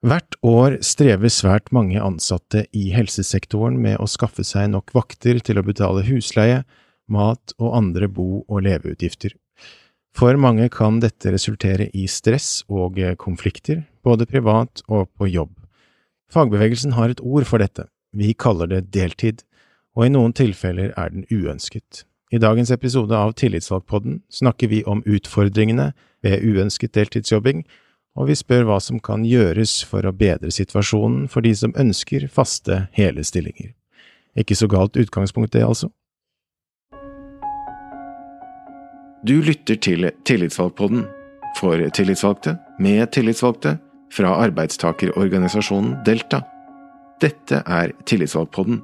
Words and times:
Hvert 0.00 0.32
år 0.40 0.78
strever 0.80 1.28
svært 1.28 1.66
mange 1.76 2.00
ansatte 2.00 2.62
i 2.72 2.86
helsesektoren 2.94 3.74
med 3.84 3.98
å 4.00 4.06
skaffe 4.08 4.40
seg 4.48 4.70
nok 4.72 4.94
vakter 4.96 5.42
til 5.44 5.60
å 5.60 5.64
betale 5.66 6.06
husleie, 6.06 6.62
mat 7.04 7.52
og 7.58 7.74
andre 7.76 8.08
bo- 8.08 8.46
og 8.48 8.62
leveutgifter. 8.64 9.34
For 10.16 10.40
mange 10.40 10.70
kan 10.72 11.02
dette 11.04 11.34
resultere 11.34 11.90
i 11.92 12.06
stress 12.08 12.62
og 12.72 12.96
konflikter, 13.20 13.84
både 14.02 14.24
privat 14.24 14.80
og 14.88 15.10
på 15.20 15.28
jobb. 15.28 15.52
Fagbevegelsen 16.32 16.96
har 16.96 17.12
et 17.12 17.20
ord 17.20 17.44
for 17.44 17.60
dette, 17.60 17.84
vi 18.16 18.32
kaller 18.32 18.72
det 18.72 18.88
deltid, 18.96 19.44
og 19.92 20.06
i 20.06 20.14
noen 20.14 20.32
tilfeller 20.32 20.94
er 20.96 21.12
den 21.12 21.28
uønsket. 21.28 22.06
I 22.32 22.40
dagens 22.40 22.70
episode 22.72 23.12
av 23.12 23.34
Tillitsvalgpodden 23.36 24.22
snakker 24.32 24.70
vi 24.70 24.80
om 24.88 25.04
utfordringene 25.04 25.90
ved 26.24 26.40
uønsket 26.46 26.94
deltidsjobbing, 26.96 27.66
og 28.20 28.28
vi 28.28 28.36
spør 28.36 28.66
hva 28.68 28.76
som 28.84 29.00
kan 29.00 29.24
gjøres 29.24 29.78
for 29.88 30.04
å 30.04 30.12
bedre 30.12 30.52
situasjonen 30.52 31.24
for 31.32 31.46
de 31.46 31.54
som 31.56 31.72
ønsker 31.80 32.28
faste, 32.28 32.82
hele 32.92 33.24
stillinger. 33.24 33.72
Ikke 34.36 34.56
så 34.58 34.68
galt 34.70 34.98
utgangspunkt, 35.00 35.54
det, 35.56 35.64
altså. 35.64 35.88
Du 39.26 39.40
lytter 39.44 39.76
til 39.80 40.06
Tillitsvalgpodden 40.24 41.06
for 41.58 41.80
tillitsvalgte, 41.96 42.56
med 42.80 43.10
tillitsvalgte, 43.12 43.78
fra 44.10 44.32
arbeidstakerorganisasjonen 44.42 46.00
Delta. 46.06 46.42
Dette 47.22 47.62
er 47.66 47.92
Tillitsvalgpodden. 48.06 48.80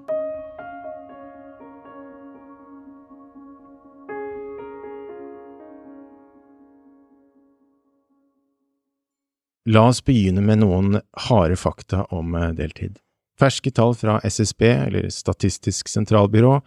La 9.67 9.89
oss 9.91 9.99
begynne 10.05 10.45
med 10.47 10.61
noen 10.63 11.01
harde 11.27 11.57
fakta 11.59 12.05
om 12.15 12.35
eh, 12.39 12.53
deltid. 12.55 13.01
Ferske 13.37 13.73
tall 13.75 13.97
fra 13.99 14.21
SSB, 14.25 14.63
eller 14.63 15.09
Statistisk 15.11 15.91
sentralbyrå, 15.91 16.61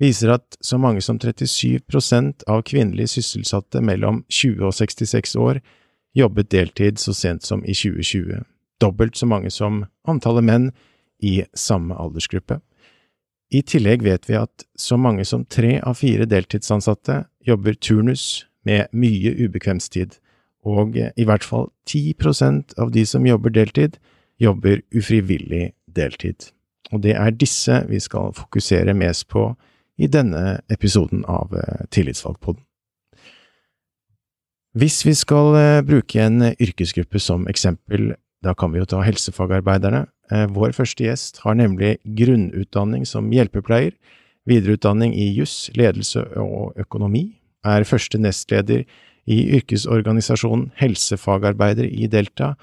viser 0.00 0.32
at 0.32 0.56
så 0.64 0.78
mange 0.80 1.02
som 1.04 1.18
37% 1.18 2.46
av 2.48 2.62
kvinnelige 2.66 3.18
sysselsatte 3.18 3.82
mellom 3.84 4.22
20 4.32 4.64
og 4.64 4.74
66 4.74 5.36
år 5.36 5.60
jobbet 6.16 6.50
deltid 6.50 6.98
så 6.98 7.14
sent 7.14 7.44
som 7.44 7.64
i 7.64 7.74
2020, 7.76 8.40
dobbelt 8.80 9.18
så 9.18 9.26
mange 9.28 9.50
som 9.54 9.84
antallet 10.08 10.46
menn 10.46 10.70
i 11.22 11.42
samme 11.54 11.94
aldersgruppe. 11.98 12.60
I 13.52 13.62
tillegg 13.62 14.04
vet 14.04 14.28
vi 14.28 14.36
at 14.38 14.64
så 14.78 14.96
mange 15.00 15.24
som 15.24 15.44
tre 15.44 15.78
av 15.80 16.00
fire 16.00 16.28
deltidsansatte 16.28 17.22
jobber 17.44 17.76
turnus 17.76 18.46
med 18.64 18.88
mye 18.92 19.32
ubekvemstid, 19.36 20.18
og 20.66 20.96
i 20.98 21.24
hvert 21.26 21.44
fall 21.46 21.68
10% 21.88 22.74
av 22.78 22.92
de 22.92 23.04
som 23.06 23.26
jobber 23.26 23.54
deltid, 23.54 23.98
jobber 24.38 24.82
ufrivillig 24.94 25.72
deltid. 25.86 26.50
Og 26.92 27.02
det 27.04 27.14
er 27.16 27.34
disse 27.36 27.82
vi 27.88 28.00
skal 28.00 28.32
fokusere 28.36 28.94
mest 28.96 29.28
på 29.28 29.50
i 29.98 30.08
denne 30.10 30.60
episoden 30.70 31.24
av 31.28 31.52
eh, 31.56 31.84
Tillitsvalgpodden. 31.90 32.62
Hvis 34.78 35.02
vi 35.06 35.14
skal 35.16 35.56
eh, 35.58 35.80
bruke 35.82 36.22
en 36.22 36.52
yrkesgruppe 36.54 37.20
som 37.20 37.48
eksempel, 37.50 38.12
da 38.44 38.54
kan 38.54 38.72
vi 38.72 38.78
jo 38.78 38.86
ta 38.88 39.02
helsefagarbeiderne. 39.02 40.06
Eh, 40.30 40.46
vår 40.54 40.76
første 40.76 41.04
gjest 41.04 41.42
har 41.42 41.58
nemlig 41.58 41.96
grunnutdanning 42.18 43.06
som 43.08 43.32
hjelpepleier, 43.34 43.96
videreutdanning 44.48 45.12
i 45.18 45.26
juss, 45.34 45.66
ledelse 45.76 46.22
og 46.40 46.78
økonomi, 46.80 47.40
er 47.66 47.84
første 47.84 48.20
nestleder 48.22 48.86
i 49.28 49.38
yrkesorganisasjonen 49.58 50.70
Helsefagarbeider 50.80 51.86
i 51.88 52.08
Delta, 52.10 52.54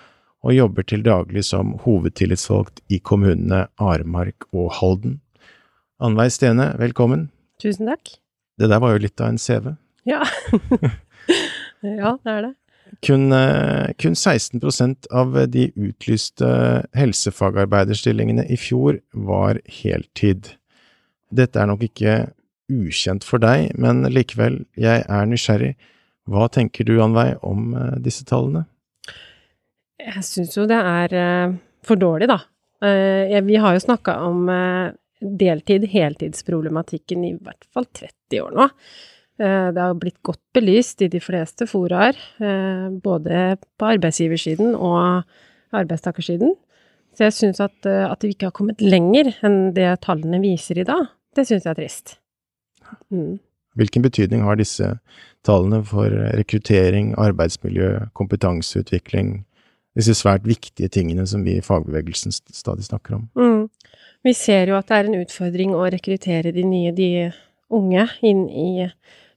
og 0.46 0.54
jobber 0.54 0.86
til 0.86 1.06
daglig 1.06 1.46
som 1.48 1.74
hovedtillitsvalgt 1.86 2.84
i 2.94 3.00
kommunene 3.02 3.66
Aremark 3.82 4.46
og 4.54 4.74
Halden. 4.80 5.20
Annveig 6.02 6.34
Stene, 6.36 6.74
velkommen. 6.78 7.30
Tusen 7.62 7.90
takk. 7.90 8.18
Det 8.60 8.70
der 8.70 8.82
var 8.84 8.94
jo 8.94 9.02
litt 9.06 9.22
av 9.22 9.34
en 9.34 9.42
CV. 9.42 9.74
Ja. 10.06 10.22
ja, 11.82 12.14
det 12.22 12.36
er 12.36 12.46
det. 12.50 12.54
Kun, 13.06 13.32
eh, 13.34 13.92
kun 13.98 14.14
16% 14.14 15.10
av 15.12 15.34
de 15.52 15.66
utlyste 15.74 16.48
helsefagarbeiderstillingene 16.96 18.46
i 18.52 18.58
fjor 18.60 19.02
var 19.12 19.60
heltid. 19.82 20.54
Dette 21.34 21.60
er 21.60 21.72
nok 21.72 21.84
ikke 21.90 22.16
ukjent 22.72 23.26
for 23.26 23.42
deg, 23.42 23.74
men 23.82 24.06
likevel, 24.14 24.64
jeg 24.80 25.04
er 25.10 25.28
nysgjerrig. 25.30 25.74
Hva 26.26 26.48
tenker 26.50 26.88
du, 26.88 26.98
Anveig, 27.04 27.38
om 27.46 27.74
eh, 27.78 27.96
disse 28.02 28.26
tallene? 28.26 28.66
Jeg 30.02 30.22
syns 30.26 30.56
jo 30.58 30.66
det 30.70 30.78
er 30.78 31.14
uh, 31.16 31.56
for 31.86 32.02
dårlig, 32.02 32.30
da. 32.30 32.40
Uh, 32.84 33.32
vi 33.46 33.60
har 33.62 33.76
jo 33.76 33.84
snakka 33.84 34.18
om 34.26 34.50
deltid, 35.22 35.88
heltidsproblematikken 35.90 37.24
i 37.26 37.36
hvert 37.40 37.66
fall 37.74 37.88
30 37.88 38.42
år 38.44 38.58
nå. 38.58 38.68
Det 39.36 39.82
har 39.82 39.96
blitt 40.00 40.22
godt 40.24 40.40
belyst 40.56 41.02
i 41.04 41.10
de 41.12 41.20
fleste 41.20 41.66
foraer, 41.68 42.16
både 43.04 43.40
på 43.76 43.88
arbeidsgiversiden 43.90 44.78
og 44.78 45.26
arbeidstakersiden. 45.76 46.54
Så 47.16 47.26
jeg 47.26 47.36
syns 47.36 47.60
at, 47.64 47.76
at 47.84 48.24
vi 48.24 48.32
ikke 48.32 48.48
har 48.48 48.56
kommet 48.56 48.84
lenger 48.84 49.34
enn 49.44 49.74
det 49.76 49.90
tallene 50.06 50.40
viser 50.44 50.80
i 50.80 50.88
dag, 50.88 51.10
det 51.36 51.48
syns 51.50 51.68
jeg 51.68 51.74
er 51.74 51.80
trist. 51.82 52.16
Mm. 53.12 53.36
Hvilken 53.76 54.06
betydning 54.06 54.46
har 54.48 54.56
disse 54.60 54.94
tallene 55.46 55.82
for 55.88 56.12
rekruttering, 56.38 57.14
arbeidsmiljø, 57.22 57.92
kompetanseutvikling, 58.18 59.44
disse 59.96 60.16
svært 60.18 60.46
viktige 60.48 60.92
tingene 60.92 61.26
som 61.30 61.46
vi 61.46 61.58
i 61.60 61.64
fagbevegelsen 61.64 62.34
stadig 62.34 62.88
snakker 62.90 63.20
om? 63.20 63.28
Mm. 63.40 63.68
Vi 64.26 64.34
ser 64.34 64.72
jo 64.72 64.80
at 64.80 64.90
det 64.90 64.98
er 64.98 65.10
en 65.10 65.20
utfordring 65.22 65.76
å 65.78 65.86
rekruttere 65.94 66.54
de 66.56 66.66
nye, 66.68 66.94
de 66.96 67.10
unge, 67.74 68.08
inn 68.26 68.46
i 68.50 68.88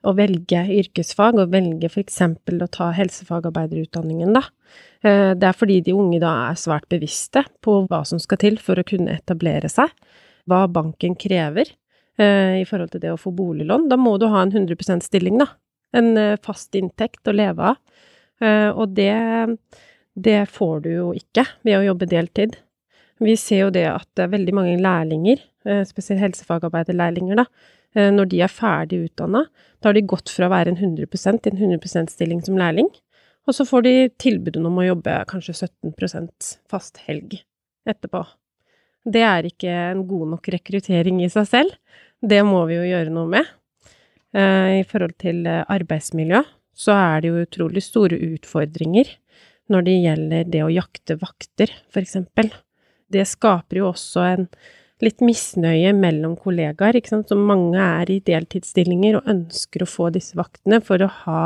å 0.07 0.15
velge 0.17 0.63
yrkesfag, 0.79 1.39
og 1.43 1.53
velge 1.53 1.91
eksempel 2.01 2.63
å 2.65 2.71
ta 2.73 2.91
helsefagarbeiderutdanningen, 2.97 4.33
da. 4.37 4.45
Eh, 5.03 5.35
det 5.39 5.51
er 5.51 5.59
fordi 5.59 5.81
de 5.85 5.97
unge 5.97 6.21
da 6.23 6.33
er 6.49 6.59
svært 6.61 6.89
bevisste 6.91 7.45
på 7.65 7.83
hva 7.91 8.05
som 8.09 8.21
skal 8.23 8.41
til 8.41 8.59
for 8.63 8.79
å 8.79 8.87
kunne 8.87 9.19
etablere 9.19 9.71
seg, 9.71 9.93
hva 10.49 10.65
banken 10.73 11.19
krever 11.19 11.69
eh, 12.19 12.63
i 12.63 12.67
forhold 12.67 12.95
til 12.95 13.05
det 13.05 13.13
å 13.13 13.21
få 13.21 13.35
boliglån. 13.37 13.89
Da 13.91 13.99
må 14.01 14.17
du 14.19 14.29
ha 14.33 14.43
en 14.43 14.55
100% 14.55 15.05
stilling, 15.07 15.39
da 15.43 15.51
en 15.97 16.17
eh, 16.17 16.39
fast 16.45 16.75
inntekt 16.79 17.29
å 17.29 17.35
leve 17.37 17.73
av. 17.73 17.81
Eh, 18.45 18.71
og 18.71 18.95
det, 18.97 19.15
det 20.15 20.41
får 20.53 20.85
du 20.85 20.91
jo 20.93 21.09
ikke 21.17 21.47
ved 21.67 21.81
å 21.81 21.87
jobbe 21.91 22.11
deltid. 22.11 22.59
Vi 23.25 23.35
ser 23.41 23.65
jo 23.67 23.75
det 23.75 23.87
at 23.91 24.29
veldig 24.31 24.55
mange 24.55 24.77
lærlinger, 24.83 25.43
eh, 25.67 25.83
spesielt 25.89 26.23
helsefagarbeiderlærlinger, 26.23 27.43
da, 27.43 27.49
når 28.13 28.27
de 28.29 28.43
er 28.45 28.53
ferdig 28.53 28.99
utdanna, 29.07 29.47
da 29.81 29.89
har 29.89 29.97
de 29.97 30.03
gått 30.07 30.29
fra 30.31 30.47
å 30.47 30.53
være 30.53 30.75
en 30.75 30.77
100 30.77 31.09
til 31.41 31.55
en 31.55 31.79
100% 31.81 32.13
stilling 32.13 32.43
som 32.45 32.59
lærling, 32.61 32.91
og 33.49 33.57
så 33.57 33.65
får 33.65 33.87
de 33.87 33.95
tilbudet 34.21 34.61
om 34.61 34.77
å 34.77 34.85
jobbe 34.85 35.15
kanskje 35.31 35.57
17% 35.57 36.51
fast 36.69 37.01
helg 37.09 37.39
etterpå. 37.89 38.21
Det 39.09 39.25
er 39.25 39.49
ikke 39.49 39.73
en 39.73 40.05
god 40.07 40.35
nok 40.35 40.51
rekruttering 40.53 41.23
i 41.25 41.31
seg 41.33 41.49
selv. 41.49 41.73
Det 42.21 42.43
må 42.45 42.67
vi 42.69 42.77
jo 42.77 42.85
gjøre 42.91 43.15
noe 43.15 43.33
med. 43.39 43.49
Eh, 44.37 44.81
I 44.83 44.85
forhold 44.89 45.17
til 45.21 45.47
eh, 45.49 45.65
arbeidsmiljø 45.73 46.43
så 46.79 46.95
er 46.95 47.23
det 47.23 47.31
jo 47.31 47.45
utrolig 47.47 47.83
store 47.83 48.19
utfordringer 48.35 49.15
når 49.73 49.87
det 49.87 49.95
gjelder 50.03 50.51
det 50.53 50.61
å 50.65 50.73
jakte 50.73 51.17
vakter, 51.21 51.73
eksempel. 51.97 52.51
Det 53.09 53.25
skaper 53.29 53.81
jo 53.81 53.89
også 53.91 54.25
en 54.25 54.47
litt 55.05 55.23
misnøye 55.25 55.93
mellom 55.97 56.35
kollegaer, 56.41 56.99
ikke 56.99 57.13
sant, 57.13 57.29
så 57.31 57.39
mange 57.39 57.81
er 57.81 58.11
i 58.11 58.21
deltidsstillinger 58.25 59.19
og 59.19 59.29
ønsker 59.31 59.85
å 59.85 59.89
få 59.89 60.09
disse 60.15 60.39
vaktene 60.39 60.81
for 60.85 61.05
å 61.05 61.11
ha 61.25 61.43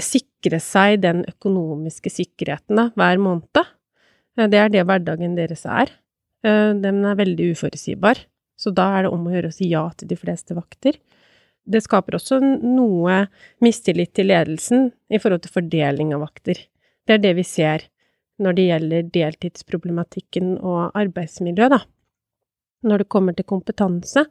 sikre 0.00 0.60
seg 0.62 1.00
den 1.02 1.24
økonomiske 1.28 2.12
sikkerheten 2.12 2.78
da, 2.78 2.88
hver 2.96 3.20
måned. 3.22 3.62
Eh, 4.38 4.48
det 4.50 4.60
er 4.64 4.72
det 4.72 4.86
hverdagen 4.88 5.36
deres 5.38 5.66
er. 5.68 5.92
Den 6.40 7.02
er 7.04 7.18
veldig 7.18 7.50
uforutsigbar, 7.52 8.16
så 8.56 8.70
da 8.72 8.86
er 8.96 9.04
det 9.04 9.10
om 9.12 9.26
å 9.28 9.32
gjøre 9.34 9.50
å 9.50 9.52
si 9.52 9.66
ja 9.68 9.82
til 9.92 10.08
de 10.08 10.16
fleste 10.16 10.54
vakter 10.56 10.96
det 11.64 11.82
skaper 11.84 12.16
også 12.18 12.40
noe 12.42 13.24
mistillit 13.64 14.12
til 14.16 14.30
ledelsen 14.30 14.90
i 15.12 15.20
forhold 15.20 15.44
til 15.44 15.54
fordeling 15.54 16.14
av 16.16 16.24
vakter. 16.24 16.58
Det 17.06 17.16
er 17.16 17.24
det 17.24 17.34
vi 17.38 17.46
ser 17.46 17.86
når 18.40 18.56
det 18.56 18.66
gjelder 18.68 19.08
deltidsproblematikken 19.14 20.54
og 20.64 20.96
arbeidsmiljø, 20.96 21.68
da. 21.72 21.80
Når 22.88 23.02
det 23.02 23.10
kommer 23.12 23.36
til 23.36 23.44
kompetanse, 23.44 24.24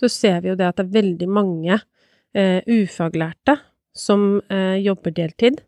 så 0.00 0.08
ser 0.08 0.40
vi 0.40 0.48
jo 0.48 0.56
det 0.56 0.70
at 0.70 0.78
det 0.78 0.86
er 0.86 0.94
veldig 0.94 1.28
mange 1.28 1.76
eh, 1.76 2.64
ufaglærte 2.64 3.58
som 3.92 4.40
eh, 4.48 4.78
jobber 4.80 5.12
deltid. 5.12 5.60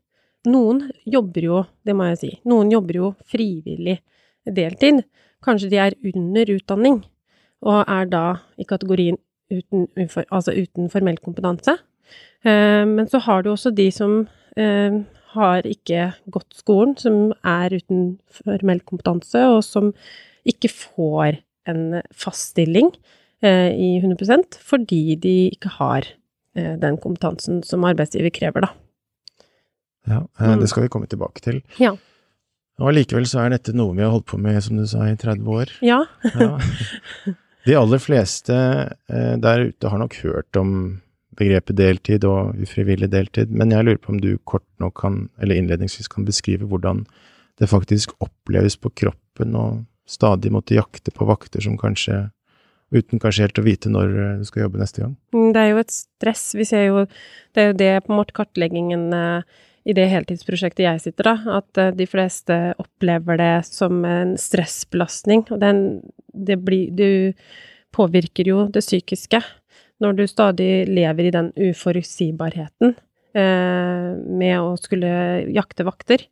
Noen 0.49 0.87
jobber 1.05 1.45
jo, 1.45 1.65
det 1.85 1.95
må 1.95 2.09
jeg 2.11 2.21
si, 2.23 2.31
noen 2.49 2.73
jobber 2.73 2.99
jo 2.99 3.13
frivillig 3.29 3.99
deltid. 4.49 5.03
Kanskje 5.45 5.69
de 5.71 5.83
er 5.83 5.99
under 6.15 6.55
utdanning 6.57 7.03
og 7.63 7.85
er 7.85 8.09
da 8.11 8.25
i 8.59 8.67
kategorien 8.67 9.19
uten, 9.53 9.87
altså 10.25 10.55
uten 10.57 10.91
formell 10.93 11.19
kompetanse. 11.23 11.77
Eh, 12.45 12.85
men 12.89 13.09
så 13.11 13.23
har 13.27 13.45
du 13.45 13.53
også 13.53 13.73
de 13.77 13.89
som 13.95 14.23
eh, 14.57 14.99
har 15.37 15.69
ikke 15.69 16.11
gått 16.33 16.59
skolen, 16.59 16.97
som 17.01 17.33
er 17.47 17.77
uten 17.79 18.19
formell 18.43 18.83
kompetanse, 18.85 19.47
og 19.49 19.63
som 19.67 19.93
ikke 20.49 20.73
får 20.73 21.43
en 21.71 22.01
fast 22.11 22.57
stilling 22.57 22.91
eh, 23.45 23.71
i 23.71 23.95
100% 24.03 24.59
fordi 24.59 25.15
de 25.23 25.37
ikke 25.53 25.77
har 25.79 26.11
den 26.53 26.99
kompetansen 27.01 27.63
som 27.65 27.87
arbeidsgiver 27.89 28.29
krever, 28.29 28.67
da. 28.67 28.75
Ja, 30.07 30.27
eh, 30.41 30.59
det 30.59 30.69
skal 30.69 30.83
vi 30.83 30.89
komme 30.89 31.07
tilbake 31.07 31.41
til. 31.41 31.63
Ja. 31.81 31.95
Og 32.81 32.89
allikevel 32.91 33.27
så 33.29 33.45
er 33.45 33.55
dette 33.55 33.75
noe 33.77 33.95
vi 33.95 34.03
har 34.03 34.11
holdt 34.15 34.27
på 34.33 34.41
med, 34.41 34.59
som 34.65 34.81
du 34.81 34.87
sa, 34.89 35.07
i 35.07 35.17
30 35.19 35.47
år. 35.47 35.73
Ja. 35.85 36.03
Ja. 36.35 36.57
De 37.67 37.77
aller 37.79 38.03
fleste 38.03 38.55
eh, 39.09 39.35
der 39.39 39.69
ute 39.71 39.89
har 39.89 40.01
nok 40.03 40.17
hørt 40.25 40.59
om 40.59 41.01
begrepet 41.39 41.79
deltid 41.79 42.27
og 42.29 42.59
ufrivillig 42.61 43.09
deltid, 43.13 43.53
men 43.55 43.73
jeg 43.73 43.87
lurer 43.87 44.01
på 44.03 44.13
om 44.13 44.21
du 44.21 44.35
kort 44.49 44.67
nok 44.83 44.99
kan, 45.01 45.23
eller 45.41 45.57
innledningsvis 45.57 46.11
kan 46.13 46.27
beskrive 46.29 46.69
hvordan 46.69 47.07
det 47.61 47.71
faktisk 47.71 48.13
oppleves 48.25 48.77
på 48.81 48.93
kroppen 49.03 49.57
å 49.57 49.67
stadig 50.09 50.51
måtte 50.53 50.77
jakte 50.77 51.15
på 51.15 51.27
vakter 51.29 51.63
som 51.65 51.79
kanskje 51.81 52.27
uten 52.93 53.21
kanskje 53.23 53.47
helt 53.47 53.61
å 53.61 53.65
vite 53.65 53.89
når 53.93 54.11
eh, 54.13 54.39
du 54.43 54.49
skal 54.49 54.67
jobbe 54.67 54.81
neste 54.83 55.05
gang? 55.05 55.15
Mm, 55.33 55.53
Det 55.55 55.61
er 55.63 55.71
jo 55.71 55.83
et 55.83 55.95
stress. 55.95 56.47
Vi 56.59 56.67
ser 56.69 56.89
jo 56.91 57.05
Det 57.55 57.63
er 57.63 57.71
jo 57.71 57.79
det 57.79 57.93
på 58.05 58.13
en 58.13 58.19
måte 58.19 58.37
kartleggingen 58.37 59.07
eh, 59.17 59.61
i 59.83 59.95
det 59.97 60.05
heltidsprosjektet 60.13 60.85
jeg 60.85 61.03
sitter, 61.03 61.27
da, 61.33 61.57
at 61.59 61.81
eh, 61.81 61.95
de 61.99 62.07
fleste 62.07 62.59
opplever 62.81 63.41
det 63.41 63.55
som 63.67 64.05
en 64.07 64.37
stressbelastning. 64.39 65.47
Og 65.51 65.59
den, 65.63 66.03
det 66.33 66.61
blir 66.63 66.93
Du 66.95 67.33
påvirker 67.93 68.49
jo 68.49 68.69
det 68.73 68.81
psykiske 68.81 69.43
når 70.03 70.15
du 70.17 70.23
stadig 70.27 70.87
lever 70.89 71.29
i 71.29 71.35
den 71.35 71.51
uforutsigbarheten 71.53 72.95
eh, 73.37 74.09
med 74.17 74.55
å 74.63 74.73
skulle 74.81 75.11
jakte 75.53 75.87
vakter. 75.87 76.25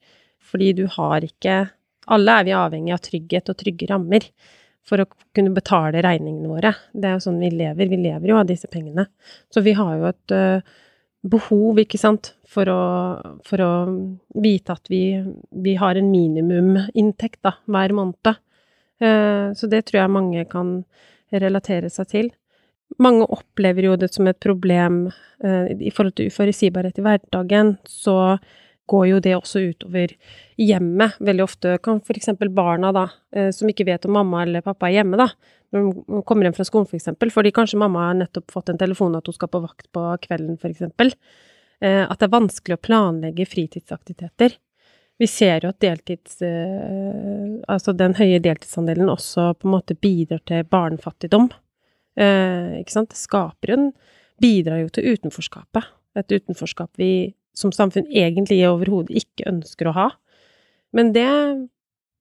Fordi 0.50 0.72
du 0.78 0.86
har 0.90 1.26
ikke 1.26 1.66
Alle 2.10 2.32
er 2.40 2.46
vi 2.46 2.54
avhengig 2.56 2.94
av 2.94 3.02
trygghet 3.04 3.50
og 3.52 3.58
trygge 3.60 3.86
rammer 3.86 4.24
for 4.88 5.02
å 5.02 5.06
kunne 5.36 5.52
betale 5.54 6.00
regningene 6.02 6.48
våre. 6.50 6.72
Det 6.90 7.06
er 7.06 7.18
jo 7.18 7.26
sånn 7.28 7.38
vi 7.38 7.50
lever. 7.52 7.90
Vi 7.90 7.98
lever 8.00 8.32
jo 8.32 8.38
av 8.40 8.48
disse 8.48 8.66
pengene. 8.72 9.04
Så 9.52 9.62
vi 9.62 9.76
har 9.78 9.92
jo 10.00 10.08
et 10.08 10.34
uh, 10.34 10.64
behov, 11.22 11.78
ikke 11.78 12.00
sant, 12.00 12.32
for 12.50 12.70
å, 12.70 12.82
for 13.46 13.62
å 13.62 13.72
vite 14.42 14.74
at 14.74 14.90
vi, 14.90 15.04
vi 15.50 15.76
har 15.78 15.98
en 15.98 16.10
minimuminntekt 16.10 17.40
da, 17.46 17.54
hver 17.70 17.94
måned. 17.96 18.32
Eh, 19.00 19.50
så 19.56 19.70
det 19.70 19.84
tror 19.88 20.02
jeg 20.02 20.14
mange 20.16 20.44
kan 20.50 20.80
relatere 21.30 21.90
seg 21.92 22.10
til. 22.10 22.32
Mange 22.98 23.28
opplever 23.30 23.86
jo 23.86 23.98
det 24.00 24.10
som 24.14 24.26
et 24.26 24.40
problem 24.42 25.04
eh, 25.44 25.70
i 25.78 25.92
forhold 25.94 26.16
til 26.18 26.32
uforutsigbarhet 26.32 26.98
i 26.98 27.06
hverdagen, 27.06 27.76
så 27.86 28.40
går 28.90 29.06
jo 29.06 29.20
det 29.22 29.36
også 29.36 29.62
utover 29.70 30.16
hjemmet. 30.58 31.14
Veldig 31.22 31.44
ofte 31.44 31.76
kan 31.84 32.00
for 32.02 32.18
eksempel 32.18 32.50
barna 32.54 32.90
da, 32.94 33.06
eh, 33.36 33.52
som 33.54 33.70
ikke 33.70 33.86
vet 33.86 34.08
om 34.08 34.16
mamma 34.18 34.42
eller 34.42 34.66
pappa 34.66 34.88
er 34.88 34.98
hjemme, 34.98 35.20
da, 35.20 35.28
når 35.70 35.86
de 35.86 36.24
kommer 36.26 36.48
hjem 36.48 36.56
fra 36.58 36.66
skolen 36.66 36.90
for 36.90 36.98
eksempel, 36.98 37.30
fordi 37.30 37.54
kanskje 37.54 37.78
mamma 37.78 38.08
har 38.08 38.18
nettopp 38.24 38.50
fått 38.50 38.72
en 38.72 38.80
telefon 38.80 39.14
at 39.18 39.30
hun 39.30 39.38
skal 39.38 39.52
på 39.52 39.62
vakt 39.62 39.86
på 39.94 40.08
kvelden 40.26 40.58
for 40.58 40.74
eh, 40.74 41.14
at 41.80 42.18
det 42.20 42.26
er 42.26 42.34
vanskelig 42.34 42.76
å 42.76 42.82
planlegge 42.84 43.46
fritidsaktiviteter. 43.48 44.58
Vi 45.20 45.28
ser 45.28 45.64
jo 45.64 45.72
at 45.72 45.80
deltids... 45.84 46.38
eh, 46.44 47.58
Altså 47.68 47.92
den 47.92 48.14
høye 48.16 48.40
deltidsandelen 48.40 49.10
også 49.12 49.50
på 49.58 49.68
en 49.68 49.74
måte 49.74 49.96
bidrar 50.00 50.40
til 50.48 50.64
barnefattigdom. 50.64 51.50
Eh, 52.16 52.80
ikke 52.80 52.94
sant? 52.94 53.12
Det 53.12 53.20
skaper 53.20 53.74
en 53.76 53.90
Bidrar 54.40 54.80
jo 54.80 54.88
til 54.88 55.12
utenforskapet. 55.12 55.84
Et 56.16 56.32
utenforskap 56.32 56.96
vi 56.96 57.34
som 57.52 57.74
samfunn 57.76 58.08
egentlig 58.08 58.62
overhodet 58.64 59.12
ikke 59.20 59.50
ønsker 59.50 59.90
å 59.90 59.96
ha. 59.98 60.06
Men 60.96 61.12
det 61.12 61.28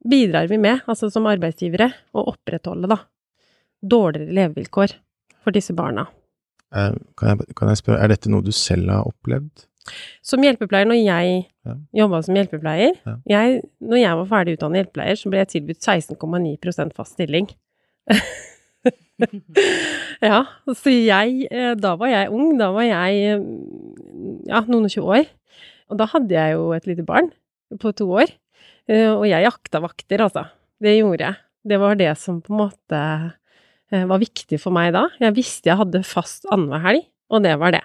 bidrar 0.03 0.49
vi 0.51 0.59
med, 0.59 0.83
altså 0.83 1.07
som 1.13 1.29
arbeidsgivere, 1.31 1.93
å 2.11 2.25
opprettholde, 2.33 2.91
da. 2.91 2.99
Dårligere 3.79 4.35
levevilkår 4.35 4.97
for 5.39 5.55
disse 5.55 5.71
barna. 5.77 6.09
Eh, 6.75 6.93
Kan 7.17 7.29
jeg, 7.37 7.55
kan 7.55 7.67
jeg 7.71 7.77
spørre, 7.81 7.99
er 8.03 8.07
dette 8.13 8.29
noe 8.29 8.41
du 8.45 8.51
selv 8.51 8.89
har 8.93 9.07
opplevd? 9.09 9.65
Som 10.21 10.43
hjelpepleier, 10.45 10.85
når 10.85 10.99
jeg 11.03 11.45
Ja. 11.65 11.73
jobba 12.03 12.21
som 12.23 12.35
hjelpepleier 12.35 12.93
Ja. 13.05 13.15
jeg, 13.27 13.61
Når 13.81 13.97
jeg 13.97 14.15
var 14.17 14.25
ferdig 14.25 14.57
utdannet 14.57 14.85
hjelpepleier, 14.85 15.15
så 15.17 15.29
ble 15.29 15.39
jeg 15.39 15.47
tilbudt 15.55 15.81
16,9 15.81 16.93
fast 16.95 17.13
stilling. 17.17 17.49
ja, 20.21 20.43
så 20.73 20.91
jeg 20.93 21.47
eh, 21.51 21.73
Da 21.79 21.95
var 21.99 22.07
jeg 22.11 22.29
ung. 22.31 22.53
Da 22.59 22.69
var 22.75 22.85
jeg 22.87 23.39
ja, 24.47 24.61
noen 24.67 24.85
og 24.87 24.91
tjue 24.93 25.09
år. 25.19 25.25
Og 25.89 25.97
da 25.99 26.05
hadde 26.05 26.35
jeg 26.35 26.53
jo 26.55 26.71
et 26.77 26.85
lite 26.87 27.03
barn 27.05 27.31
på 27.81 27.91
to 27.97 28.07
år. 28.21 28.29
Eh, 28.87 29.09
Og 29.11 29.25
jeg 29.29 29.43
jakta 29.45 29.81
vakter, 29.83 30.21
altså. 30.25 30.45
Det 30.81 30.97
gjorde 30.99 31.25
jeg. 31.25 31.35
Det 31.69 31.79
var 31.81 31.95
det 31.99 32.13
som 32.17 32.39
på 32.41 32.53
en 32.55 32.61
måte 32.69 32.99
var 33.89 34.21
viktig 34.21 34.59
for 34.61 34.75
meg 34.75 34.91
da. 34.93 35.07
Jeg 35.21 35.35
visste 35.37 35.71
jeg 35.71 35.79
hadde 35.79 36.03
fast 36.05 36.45
annenhver 36.51 36.83
helg, 36.83 37.07
og 37.33 37.45
det 37.45 37.55
var 37.61 37.73
det. 37.73 37.83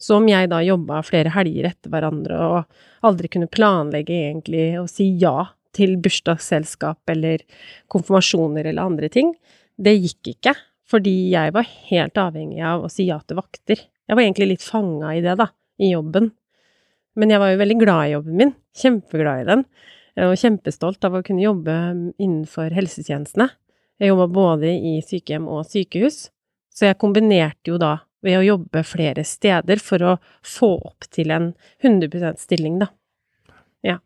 Så 0.00 0.18
om 0.18 0.26
jeg 0.28 0.50
da 0.50 0.60
jobba 0.64 1.00
flere 1.06 1.32
helger 1.32 1.70
etter 1.70 1.92
hverandre 1.92 2.38
og 2.48 3.06
aldri 3.06 3.30
kunne 3.32 3.50
planlegge 3.52 4.16
egentlig 4.28 4.66
å 4.80 4.86
si 4.90 5.06
ja 5.20 5.50
til 5.74 5.96
bursdagsselskap 6.02 7.10
eller 7.14 7.42
konfirmasjoner 7.92 8.68
eller 8.70 8.84
andre 8.84 9.10
ting, 9.12 9.32
det 9.76 9.96
gikk 9.96 10.34
ikke. 10.36 10.54
Fordi 10.84 11.14
jeg 11.32 11.54
var 11.56 11.66
helt 11.88 12.20
avhengig 12.20 12.60
av 12.62 12.84
å 12.84 12.92
si 12.92 13.08
ja 13.08 13.16
til 13.24 13.38
vakter. 13.40 13.80
Jeg 13.80 14.16
var 14.16 14.26
egentlig 14.26 14.50
litt 14.52 14.66
fanga 14.66 15.14
i 15.16 15.22
det, 15.24 15.38
da, 15.40 15.48
i 15.80 15.94
jobben. 15.94 16.28
Men 17.18 17.32
jeg 17.32 17.40
var 17.40 17.52
jo 17.52 17.60
veldig 17.62 17.78
glad 17.80 18.02
i 18.04 18.12
jobben 18.12 18.38
min. 18.40 18.52
Kjempeglad 18.76 19.42
i 19.44 19.48
den. 19.48 19.64
Og 20.26 20.36
kjempestolt 20.38 21.06
av 21.06 21.16
å 21.16 21.22
kunne 21.26 21.42
jobbe 21.42 21.74
innenfor 22.20 22.74
helsetjenestene. 22.76 23.48
Jeg 24.02 24.10
jobba 24.10 24.26
både 24.32 24.72
i 24.74 24.96
sykehjem 25.06 25.46
og 25.50 25.66
sykehus, 25.68 26.28
så 26.74 26.90
jeg 26.90 26.98
kombinerte 26.98 27.70
jo 27.70 27.78
da 27.78 28.00
ved 28.24 28.38
å 28.38 28.46
jobbe 28.46 28.82
flere 28.86 29.22
steder 29.26 29.82
for 29.82 30.02
å 30.02 30.14
få 30.46 30.72
opp 30.80 31.06
til 31.12 31.30
en 31.34 31.52
100% 31.84 32.40
stilling, 32.42 32.80
da. 32.82 32.88
Ja. 33.84 33.98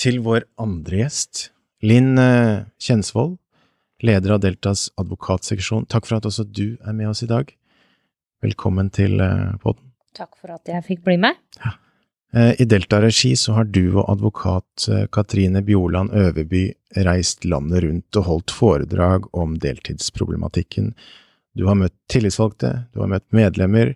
Til 0.00 0.22
vår 0.24 0.48
andre 0.60 1.04
gjest, 1.04 1.50
Linn 1.86 2.18
eh, 2.18 2.66
Kjensvold, 2.82 3.36
leder 4.02 4.34
av 4.34 4.42
Deltas 4.42 4.88
advokatseksjon. 4.98 5.86
Takk 5.90 6.08
for 6.08 6.18
at 6.18 6.26
også 6.26 6.46
du 6.48 6.78
er 6.82 6.96
med 6.96 7.12
oss 7.12 7.22
i 7.26 7.30
dag. 7.30 7.52
Velkommen 8.42 8.90
til 8.94 9.20
eh, 9.22 9.54
podden. 9.62 9.92
Takk 10.18 10.34
for 10.38 10.54
at 10.54 10.66
jeg 10.70 10.82
fikk 10.86 11.04
bli 11.06 11.18
med. 11.20 11.38
Eh, 11.62 11.76
I 12.36 12.64
Delta-regi 12.68 13.32
så 13.40 13.54
har 13.56 13.64
du 13.72 13.94
og 13.94 14.10
advokat 14.12 14.88
eh, 14.92 15.06
Katrine 15.08 15.62
Bjoland 15.64 16.12
Øverby 16.12 16.66
reist 17.06 17.46
landet 17.48 17.86
rundt 17.86 18.18
og 18.20 18.26
holdt 18.26 18.52
foredrag 18.52 19.28
om 19.32 19.54
deltidsproblematikken. 19.62 20.92
Du 21.56 21.64
har 21.66 21.78
møtt 21.80 21.96
tillitsvalgte, 22.12 22.84
du 22.92 23.00
har 23.00 23.08
møtt 23.14 23.24
medlemmer 23.32 23.94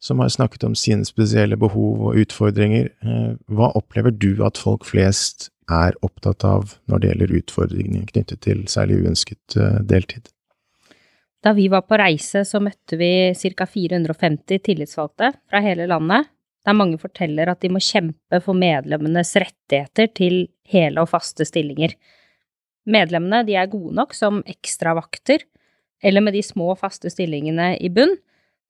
som 0.00 0.18
har 0.18 0.28
snakket 0.28 0.64
om 0.64 0.74
sine 0.74 1.04
spesielle 1.04 1.56
behov 1.60 2.00
og 2.08 2.20
utfordringer. 2.20 2.90
Eh, 3.04 3.32
Hva 3.52 3.70
opplever 3.76 4.14
du 4.16 4.44
at 4.46 4.60
folk 4.60 4.86
flest 4.88 5.50
er 5.70 5.96
opptatt 6.02 6.44
av 6.44 6.76
når 6.90 7.00
det 7.00 7.10
gjelder 7.10 7.34
utfordringer 7.40 8.06
knyttet 8.08 8.42
til 8.46 8.64
særlig 8.72 9.02
uønsket 9.04 9.56
eh, 9.60 9.80
deltid? 9.84 10.32
Da 11.40 11.54
vi 11.56 11.68
var 11.72 11.86
på 11.88 11.96
reise, 11.96 12.44
så 12.44 12.60
møtte 12.60 12.98
vi 13.00 13.32
ca. 13.56 13.66
450 13.68 14.60
tillitsvalgte 14.64 15.32
fra 15.48 15.62
hele 15.64 15.86
landet, 15.88 16.28
der 16.66 16.76
mange 16.76 16.98
forteller 17.00 17.50
at 17.50 17.62
de 17.64 17.70
må 17.72 17.80
kjempe 17.82 18.40
for 18.44 18.56
medlemmenes 18.56 19.32
rettigheter 19.40 20.10
til 20.16 20.42
hele 20.68 21.02
og 21.02 21.10
faste 21.12 21.46
stillinger. 21.48 21.94
Medlemmene 22.90 23.42
de 23.48 23.56
er 23.58 23.70
gode 23.70 23.94
nok 23.96 24.14
som 24.16 24.42
ekstravakter, 24.48 25.44
eller 26.02 26.24
med 26.24 26.36
de 26.36 26.42
små 26.44 26.74
faste 26.80 27.12
stillingene 27.12 27.74
i 27.80 27.90
bunn, 27.92 28.16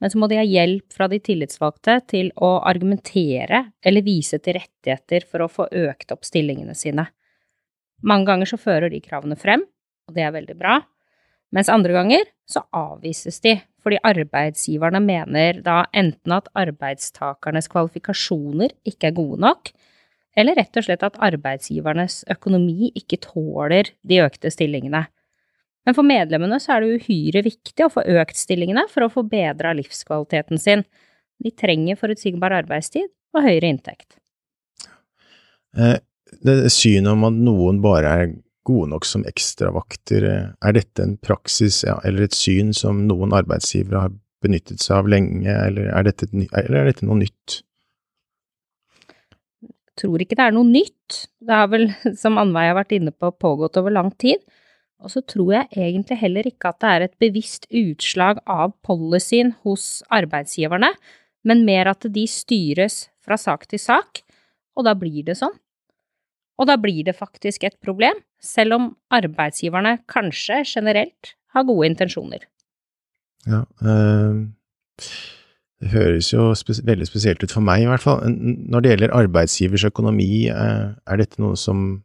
men 0.00 0.10
så 0.10 0.18
må 0.18 0.30
de 0.30 0.38
ha 0.40 0.46
hjelp 0.46 0.94
fra 0.96 1.06
de 1.12 1.18
tillitsvalgte 1.22 1.98
til 2.10 2.30
å 2.40 2.56
argumentere 2.66 3.66
eller 3.84 4.06
vise 4.06 4.40
til 4.40 4.56
rettigheter 4.56 5.26
for 5.28 5.44
å 5.44 5.50
få 5.52 5.68
økt 5.68 6.14
opp 6.14 6.24
stillingene 6.26 6.74
sine. 6.78 7.04
Mange 8.06 8.30
ganger 8.30 8.48
så 8.48 8.58
fører 8.60 8.88
de 8.92 9.02
kravene 9.04 9.36
frem, 9.36 9.66
og 10.08 10.16
det 10.16 10.24
er 10.24 10.32
veldig 10.34 10.56
bra, 10.56 10.78
mens 11.54 11.70
andre 11.72 11.94
ganger 11.96 12.28
så 12.50 12.62
avvises 12.76 13.40
de 13.44 13.56
fordi 13.80 13.96
arbeidsgiverne 14.04 15.00
mener 15.02 15.62
da 15.64 15.84
enten 15.96 16.34
at 16.36 16.50
arbeidstakernes 16.58 17.70
kvalifikasjoner 17.72 18.74
ikke 18.88 19.08
er 19.08 19.16
gode 19.16 19.40
nok, 19.40 19.70
eller 20.36 20.58
rett 20.60 20.76
og 20.76 20.86
slett 20.86 21.04
at 21.06 21.16
arbeidsgivernes 21.30 22.20
økonomi 22.30 22.92
ikke 22.98 23.18
tåler 23.24 23.90
de 24.06 24.20
økte 24.22 24.52
stillingene. 24.52 25.06
Men 25.88 25.96
for 25.96 26.06
medlemmene 26.06 26.60
så 26.60 26.76
er 26.76 26.84
det 26.84 27.00
uhyre 27.00 27.42
viktig 27.46 27.86
å 27.86 27.92
få 27.92 28.04
økt 28.20 28.38
stillingene 28.38 28.84
for 28.92 29.06
å 29.06 29.12
forbedre 29.12 29.72
livskvaliteten 29.78 30.60
sin. 30.60 30.84
De 31.40 31.52
trenger 31.56 31.98
forutsigbar 31.98 32.52
arbeidstid 32.60 33.08
og 33.34 33.46
høyere 33.46 33.72
inntekt. 33.72 34.18
Eh, 35.76 35.98
Det 36.30 36.70
synet 36.70 37.10
om 37.10 37.24
at 37.26 37.34
noen 37.34 37.80
bare 37.82 38.10
er 38.20 38.28
gode 38.70 38.90
nok 38.92 39.06
som 39.08 39.26
ekstravakter, 39.28 40.26
er 40.54 40.76
dette 40.76 41.02
en 41.04 41.16
praksis 41.18 41.82
ja, 41.86 41.98
eller 42.06 42.28
et 42.28 42.36
syn 42.36 42.70
som 42.76 43.02
noen 43.08 43.34
arbeidsgivere 43.36 44.04
har 44.06 44.14
benyttet 44.40 44.80
seg 44.80 45.02
av 45.02 45.10
lenge, 45.10 45.50
eller 45.50 45.90
er 45.92 46.06
dette, 46.06 46.30
eller 46.32 46.78
er 46.80 46.88
dette 46.92 47.08
noe 47.08 47.18
nytt? 47.20 47.60
Jeg 49.66 50.06
tror 50.06 50.22
ikke 50.22 50.38
det 50.38 50.46
er 50.46 50.56
noe 50.56 50.64
nytt. 50.64 51.18
Det 51.44 51.56
har 51.58 51.68
vel, 51.68 51.90
som 52.16 52.40
Annveig 52.40 52.70
har 52.70 52.78
vært 52.78 52.94
inne 52.96 53.12
på, 53.12 53.34
pågått 53.36 53.76
over 53.80 53.92
lang 53.92 54.08
tid. 54.22 54.40
Og 55.00 55.12
så 55.12 55.22
tror 55.24 55.54
jeg 55.54 55.68
egentlig 55.76 56.18
heller 56.20 56.48
ikke 56.48 56.72
at 56.72 56.80
det 56.80 56.90
er 56.92 57.04
et 57.06 57.20
bevisst 57.20 57.66
utslag 57.72 58.40
av 58.48 58.72
policyen 58.84 59.54
hos 59.64 60.00
arbeidsgiverne, 60.12 60.92
men 61.48 61.64
mer 61.64 61.92
at 61.92 62.04
de 62.12 62.26
styres 62.28 63.06
fra 63.24 63.38
sak 63.40 63.66
til 63.68 63.80
sak, 63.80 64.20
og 64.76 64.84
da 64.88 64.92
blir 64.96 65.24
det 65.28 65.38
sånn. 65.40 65.56
Og 66.60 66.68
da 66.68 66.76
blir 66.80 67.06
det 67.06 67.16
faktisk 67.16 67.64
et 67.64 67.78
problem, 67.80 68.18
selv 68.40 68.76
om 68.76 68.88
arbeidsgiverne 69.12 69.98
kanskje 70.10 70.62
generelt 70.66 71.34
har 71.54 71.66
gode 71.68 71.90
intensjoner. 71.90 72.46
Ja, 73.48 73.64
øh, 73.82 74.46
det 75.80 75.92
høres 75.94 76.32
jo 76.32 76.50
spes 76.58 76.82
veldig 76.84 77.08
spesielt 77.08 77.42
ut 77.44 77.52
for 77.52 77.64
meg, 77.64 77.84
i 77.84 77.88
hvert 77.88 78.04
fall. 78.04 78.26
Når 78.30 78.80
det 78.80 78.92
gjelder 78.92 79.16
arbeidsgivers 79.16 79.84
økonomi, 79.88 80.48
øh, 80.52 80.90
er 81.06 81.20
dette 81.20 81.40
noe 81.40 81.56
som 81.56 82.02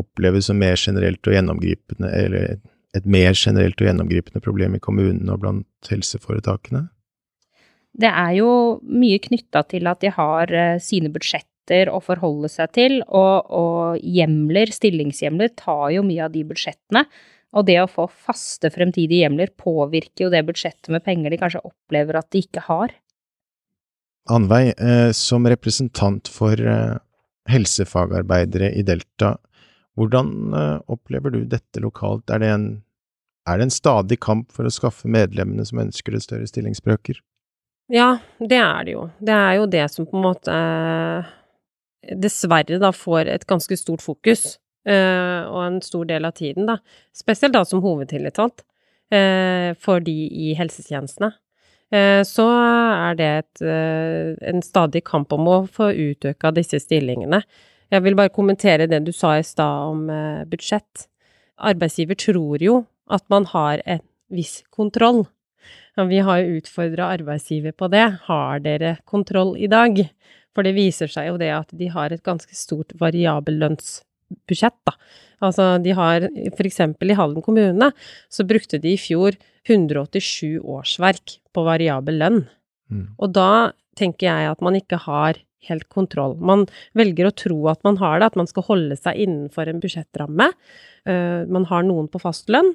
oppleves 0.00 0.48
som 0.48 0.56
mer 0.56 0.78
generelt 0.80 1.26
og 1.26 1.34
gjennomgripende, 1.36 2.12
eller 2.16 2.56
et 2.96 3.06
mer 3.06 3.36
generelt 3.36 3.80
og 3.80 3.86
gjennomgripende 3.86 4.40
problem 4.40 4.74
i 4.74 4.82
kommunene 4.82 5.32
og 5.32 5.44
blant 5.44 5.92
helseforetakene? 5.92 6.88
Det 8.00 8.08
er 8.08 8.32
jo 8.38 8.50
mye 8.86 9.18
knytta 9.20 9.64
til 9.68 9.90
at 9.90 10.00
de 10.00 10.12
har 10.14 10.52
sine 10.80 11.10
sine 11.12 11.12
budsjetter 11.70 11.90
å 11.90 12.00
forholde 12.00 12.48
seg 12.48 12.72
til, 12.74 13.02
og, 13.08 13.46
og 13.50 14.00
hjemler, 14.02 14.70
stillingshjemler, 14.70 15.54
tar 15.56 15.90
jo 15.94 16.02
mye 16.02 16.24
av 16.26 16.32
de 16.32 16.44
budsjettene. 16.44 17.04
Og 17.52 17.66
det 17.66 17.80
å 17.80 17.90
få 17.90 18.06
faste 18.06 18.70
fremtidige 18.70 19.24
hjemler 19.24 19.50
påvirker 19.56 20.26
jo 20.26 20.30
det 20.30 20.44
budsjettet 20.46 20.90
med 20.90 21.02
penger 21.02 21.30
de 21.30 21.38
kanskje 21.38 21.62
opplever 21.64 22.16
at 22.16 22.30
de 22.30 22.42
ikke 22.44 22.62
har. 22.68 22.92
Anveig, 24.30 24.74
eh, 24.78 25.10
som 25.12 25.46
representant 25.46 26.28
for 26.28 26.54
eh, 26.54 26.98
helsefagarbeidere 27.50 28.70
i 28.74 28.82
Delta, 28.82 29.36
hvordan 29.98 30.54
opplever 30.88 31.30
du 31.34 31.42
dette 31.44 31.80
lokalt? 31.82 32.30
Er 32.30 32.38
det, 32.40 32.48
en, 32.54 32.68
er 33.50 33.58
det 33.58 33.66
en 33.66 33.74
stadig 33.74 34.20
kamp 34.22 34.52
for 34.54 34.64
å 34.64 34.72
skaffe 34.72 35.10
medlemmene 35.10 35.66
som 35.66 35.82
ønsker 35.82 36.14
det 36.14 36.22
større 36.24 36.46
stillingsbrøker? 36.48 37.18
Ja, 37.90 38.20
det 38.38 38.60
er 38.62 38.86
det 38.86 38.94
jo. 38.94 39.08
Det 39.18 39.34
er 39.34 39.58
jo 39.58 39.66
det 39.66 39.82
som 39.90 40.06
på 40.06 40.16
en 40.16 40.24
måte 40.28 40.54
eh, 40.54 41.30
dessverre 42.02 42.80
da 42.80 42.92
får 42.94 43.28
et 43.28 43.46
ganske 43.48 43.76
stort 43.78 44.02
fokus, 44.04 44.58
eh, 44.88 45.42
og 45.46 45.60
en 45.64 45.80
stor 45.84 46.08
del 46.08 46.28
av 46.28 46.36
tiden, 46.38 46.68
da. 46.70 46.78
Spesielt 47.16 47.54
da 47.56 47.64
som 47.68 47.82
hovedtillitsvalgt 47.84 48.64
eh, 49.12 49.76
for 49.78 50.04
de 50.04 50.16
i 50.28 50.54
helsetjenestene. 50.58 51.34
Så 51.90 52.44
er 52.46 53.16
det 53.18 53.26
et, 53.26 53.62
en 54.46 54.60
stadig 54.62 55.00
kamp 55.02 55.32
om 55.34 55.48
å 55.50 55.56
få 55.66 55.88
utøka 55.90 56.52
disse 56.54 56.78
stillingene. 56.78 57.40
Jeg 57.90 58.04
vil 58.04 58.14
bare 58.14 58.30
kommentere 58.30 58.86
det 58.86 59.00
du 59.02 59.10
sa 59.10 59.32
i 59.34 59.42
stad 59.42 59.88
om 59.90 60.04
budsjett. 60.46 61.08
Arbeidsgiver 61.58 62.14
tror 62.14 62.62
jo 62.62 62.76
at 63.10 63.26
man 63.26 63.48
har 63.50 63.82
en 63.90 64.06
viss 64.30 64.60
kontroll 64.70 65.24
vi 66.08 66.20
har 66.24 66.40
jo 66.40 66.60
utfordra 66.60 67.10
arbeidsgiver 67.16 67.72
på 67.72 67.88
det. 67.92 68.06
Har 68.26 68.60
dere 68.64 68.96
kontroll 69.04 69.56
i 69.58 69.68
dag? 69.70 69.98
For 70.60 70.68
det 70.68 70.76
viser 70.76 71.08
seg 71.08 71.30
jo 71.30 71.38
det 71.40 71.48
at 71.56 71.70
de 71.72 71.86
har 71.88 72.12
et 72.12 72.20
ganske 72.20 72.52
stort 72.52 72.90
variabellønnsbudsjett, 73.00 74.76
da. 74.84 74.92
Altså, 75.40 75.70
de 75.80 75.94
har 75.96 76.26
for 76.52 76.68
eksempel 76.68 77.14
i 77.14 77.16
Halden 77.16 77.40
kommune, 77.40 77.88
så 78.28 78.44
brukte 78.44 78.76
de 78.82 78.92
i 78.92 79.00
fjor 79.00 79.38
187 79.64 80.60
årsverk 80.60 81.38
på 81.56 81.64
variabel 81.64 82.20
lønn. 82.20 82.42
Mm. 82.92 83.06
Og 83.16 83.32
da 83.32 83.72
tenker 83.96 84.28
jeg 84.28 84.50
at 84.50 84.60
man 84.60 84.76
ikke 84.76 85.00
har 85.00 85.40
helt 85.64 85.88
kontroll. 85.88 86.36
Man 86.36 86.66
velger 86.92 87.30
å 87.30 87.34
tro 87.46 87.58
at 87.72 87.80
man 87.88 87.96
har 88.04 88.20
det, 88.20 88.28
at 88.28 88.36
man 88.36 88.52
skal 88.52 88.68
holde 88.68 89.00
seg 89.00 89.16
innenfor 89.24 89.72
en 89.72 89.80
budsjettramme. 89.80 90.52
Uh, 91.08 91.48
man 91.48 91.64
har 91.72 91.88
noen 91.88 92.12
på 92.12 92.20
fast 92.20 92.52
lønn, 92.52 92.74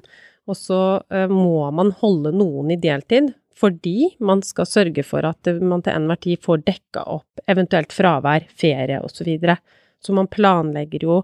og 0.49 0.57
så 0.57 0.81
uh, 1.05 1.27
må 1.29 1.69
man 1.69 1.93
holde 2.01 2.33
noen 2.33 2.73
i 2.73 2.81
deltid 2.81 3.35
fordi 3.55 4.15
man 4.19 4.41
skal 4.45 4.67
sørge 4.67 5.03
for 5.07 5.25
at 5.27 5.47
man 5.61 5.83
til 5.83 5.95
enhver 5.95 6.19
tid 6.23 6.41
får 6.43 6.65
dekka 6.67 7.05
opp 7.11 7.45
eventuelt 7.51 7.95
fravær, 7.95 8.47
ferie 8.51 8.99
osv. 8.99 9.15
Så, 9.15 9.27
videre. 9.27 9.57
så 10.03 10.13
man 10.13 10.27
planlegger 10.27 11.07
jo 11.07 11.21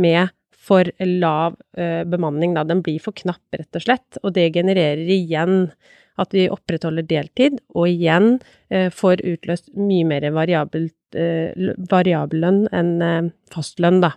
med 0.00 0.32
for 0.64 0.88
lav 1.04 1.58
eh, 1.76 2.06
bemanning, 2.08 2.54
da. 2.56 2.64
Den 2.64 2.80
blir 2.80 3.02
for 3.04 3.12
knapp, 3.12 3.42
rett 3.52 3.76
og 3.76 3.84
slett. 3.84 4.18
Og 4.22 4.32
det 4.32 4.48
genererer 4.54 5.04
igjen 5.12 5.68
at 6.16 6.32
vi 6.32 6.46
opprettholder 6.48 7.04
deltid, 7.04 7.58
og 7.74 7.90
igjen 7.90 8.38
eh, 8.72 8.88
får 8.88 9.20
utløst 9.28 9.74
mye 9.76 10.08
mer 10.08 10.24
variabel, 10.32 10.88
eh, 11.12 11.52
variabellønn 11.90 12.64
enn 12.72 13.32
fastlønn, 13.52 14.00
da. 14.06 14.14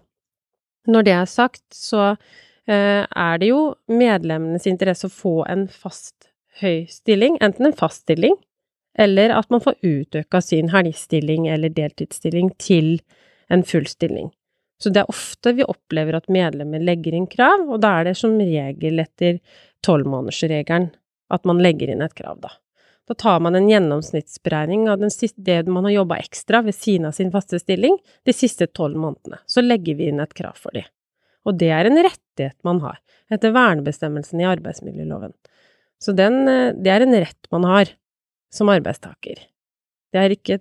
Når 0.87 1.03
det 1.03 1.15
er 1.17 1.27
sagt, 1.27 1.65
så 1.75 2.13
Eh, 2.67 3.03
er 3.07 3.39
det 3.39 3.47
jo 3.47 3.61
medlemmenes 3.87 4.67
interesse 4.67 5.07
å 5.07 5.13
få 5.13 5.35
en 5.47 5.69
fast 5.71 6.26
høy 6.61 6.87
stilling, 6.91 7.37
enten 7.41 7.69
en 7.69 7.77
fast 7.77 8.05
stilling, 8.05 8.35
eller 8.97 9.33
at 9.35 9.49
man 9.53 9.61
får 9.61 9.77
utøka 9.85 10.41
sin 10.41 10.71
helgestilling 10.73 11.47
eller 11.53 11.69
deltidsstilling 11.73 12.51
til 12.61 12.97
en 13.53 13.63
full 13.63 13.85
stilling. 13.87 14.31
Så 14.81 14.91
det 14.93 15.01
er 15.01 15.09
ofte 15.09 15.53
vi 15.57 15.65
opplever 15.65 16.17
at 16.17 16.29
medlemmer 16.29 16.81
legger 16.83 17.15
inn 17.17 17.27
krav, 17.29 17.65
og 17.65 17.81
da 17.81 17.95
er 17.99 18.09
det 18.09 18.17
som 18.19 18.37
regel 18.37 19.01
etter 19.01 19.39
tolvmånedersregelen 19.85 20.91
at 21.33 21.45
man 21.49 21.61
legger 21.61 21.91
inn 21.91 22.03
et 22.05 22.15
krav, 22.17 22.39
da. 22.41 22.53
Da 23.07 23.15
tar 23.15 23.39
man 23.39 23.55
en 23.55 23.69
gjennomsnittsberegning 23.69 24.89
av 24.91 25.03
siste, 25.09 25.39
det 25.41 25.61
man 25.71 25.85
har 25.87 25.93
jobba 26.01 26.17
ekstra 26.19 26.61
ved 26.61 26.75
siden 26.75 27.07
av 27.07 27.15
sin 27.15 27.31
faste 27.31 27.59
stilling 27.59 27.95
de 28.27 28.33
siste 28.35 28.67
tolv 28.67 28.99
månedene. 28.99 29.39
Så 29.47 29.63
legger 29.63 29.95
vi 29.95 30.09
inn 30.11 30.19
et 30.19 30.33
krav 30.35 30.59
for 30.59 30.75
de. 30.75 30.83
Og 31.47 31.55
det 31.55 31.69
er 31.71 31.87
en 31.87 32.01
rettighet 32.03 32.57
man 32.67 32.81
har, 32.83 32.99
etter 33.31 33.55
vernebestemmelsen 33.55 34.43
i 34.43 34.49
arbeidsmiljøloven. 34.49 35.31
Så 36.03 36.13
den, 36.17 36.45
eh, 36.47 36.73
det 36.77 36.93
er 36.93 37.05
en 37.05 37.17
rett 37.17 37.51
man 37.53 37.65
har 37.67 37.93
som 38.53 38.69
arbeidstaker. 38.71 39.41
Det 40.13 40.21
er 40.21 40.33
ikke, 40.33 40.59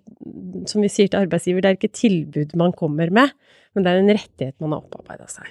som 0.66 0.83
vi 0.83 0.90
sier 0.90 1.09
til 1.09 1.23
arbeidsgiver, 1.23 1.62
det 1.62 1.71
er 1.71 1.78
ikke 1.78 1.95
tilbud 1.95 2.57
man 2.59 2.75
kommer 2.76 3.12
med, 3.14 3.31
men 3.75 3.85
det 3.85 3.93
er 3.93 4.02
en 4.02 4.16
rettighet 4.16 4.57
man 4.61 4.75
har 4.75 4.83
opparbeida 4.83 5.28
seg. 5.31 5.47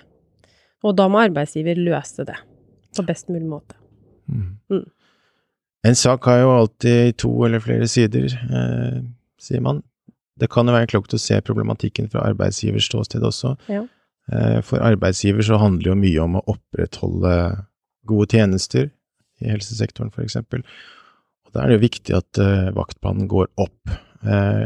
Og 0.86 0.98
da 0.98 1.08
må 1.10 1.22
arbeidsgiver 1.24 1.80
løse 1.80 2.26
det 2.28 2.38
på 2.96 3.06
best 3.08 3.32
mulig 3.32 3.48
måte. 3.50 3.78
Mm. 4.28 4.58
Mm. 4.74 4.86
En 5.86 5.98
sak 5.98 6.26
har 6.26 6.42
jo 6.42 6.54
alltid 6.56 7.18
to 7.22 7.32
eller 7.46 7.62
flere 7.64 7.88
sider, 7.90 8.26
eh, 8.26 9.02
sier 9.42 9.62
man. 9.62 9.84
Det 10.36 10.50
kan 10.52 10.68
jo 10.68 10.76
være 10.76 10.90
klokt 10.92 11.14
å 11.16 11.22
se 11.22 11.38
problematikken 11.46 12.10
fra 12.12 12.26
arbeidsgivers 12.28 12.90
ståsted 12.90 13.24
også. 13.24 13.56
Ja. 13.72 13.86
Eh, 14.34 14.60
for 14.66 14.82
arbeidsgiver 14.84 15.46
så 15.46 15.60
handler 15.62 15.84
det 15.84 15.92
jo 15.94 16.02
mye 16.02 16.24
om 16.24 16.38
å 16.40 16.46
opprettholde 16.56 17.36
gode 18.10 18.28
tjenester 18.34 18.90
i 19.44 19.52
helsesektoren, 19.52 20.14
eksempel. 20.24 20.64
Og 21.46 21.54
da 21.56 21.64
er 21.64 21.72
det 21.72 21.78
jo 21.78 21.86
viktig 21.86 22.16
at 22.18 22.42
uh, 22.42 22.72
vaktplanen 22.76 23.30
går 23.32 23.50
opp. 23.62 23.94
Uh, 24.26 24.66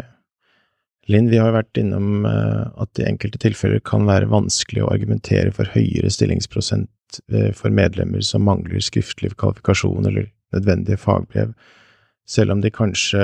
Linn, 1.10 1.32
vi 1.32 1.40
har 1.42 1.50
jo 1.50 1.58
vært 1.58 1.80
innom 1.82 2.26
uh, 2.28 2.70
at 2.82 3.02
i 3.02 3.08
enkelte 3.10 3.42
tilfeller 3.42 3.82
kan 3.86 4.06
være 4.10 4.30
vanskelig 4.30 4.86
å 4.86 4.92
argumentere 4.94 5.54
for 5.56 5.70
høyere 5.74 6.12
stillingsprosent 6.14 6.90
for 7.58 7.74
medlemmer 7.74 8.22
som 8.22 8.44
mangler 8.46 8.84
skriftlig 8.86 9.32
kvalifikasjon 9.42 10.06
eller 10.06 10.28
nødvendige 10.54 11.00
fagbrev, 11.02 11.56
selv 12.30 12.54
om 12.54 12.62
de 12.62 12.70
kanskje 12.70 13.24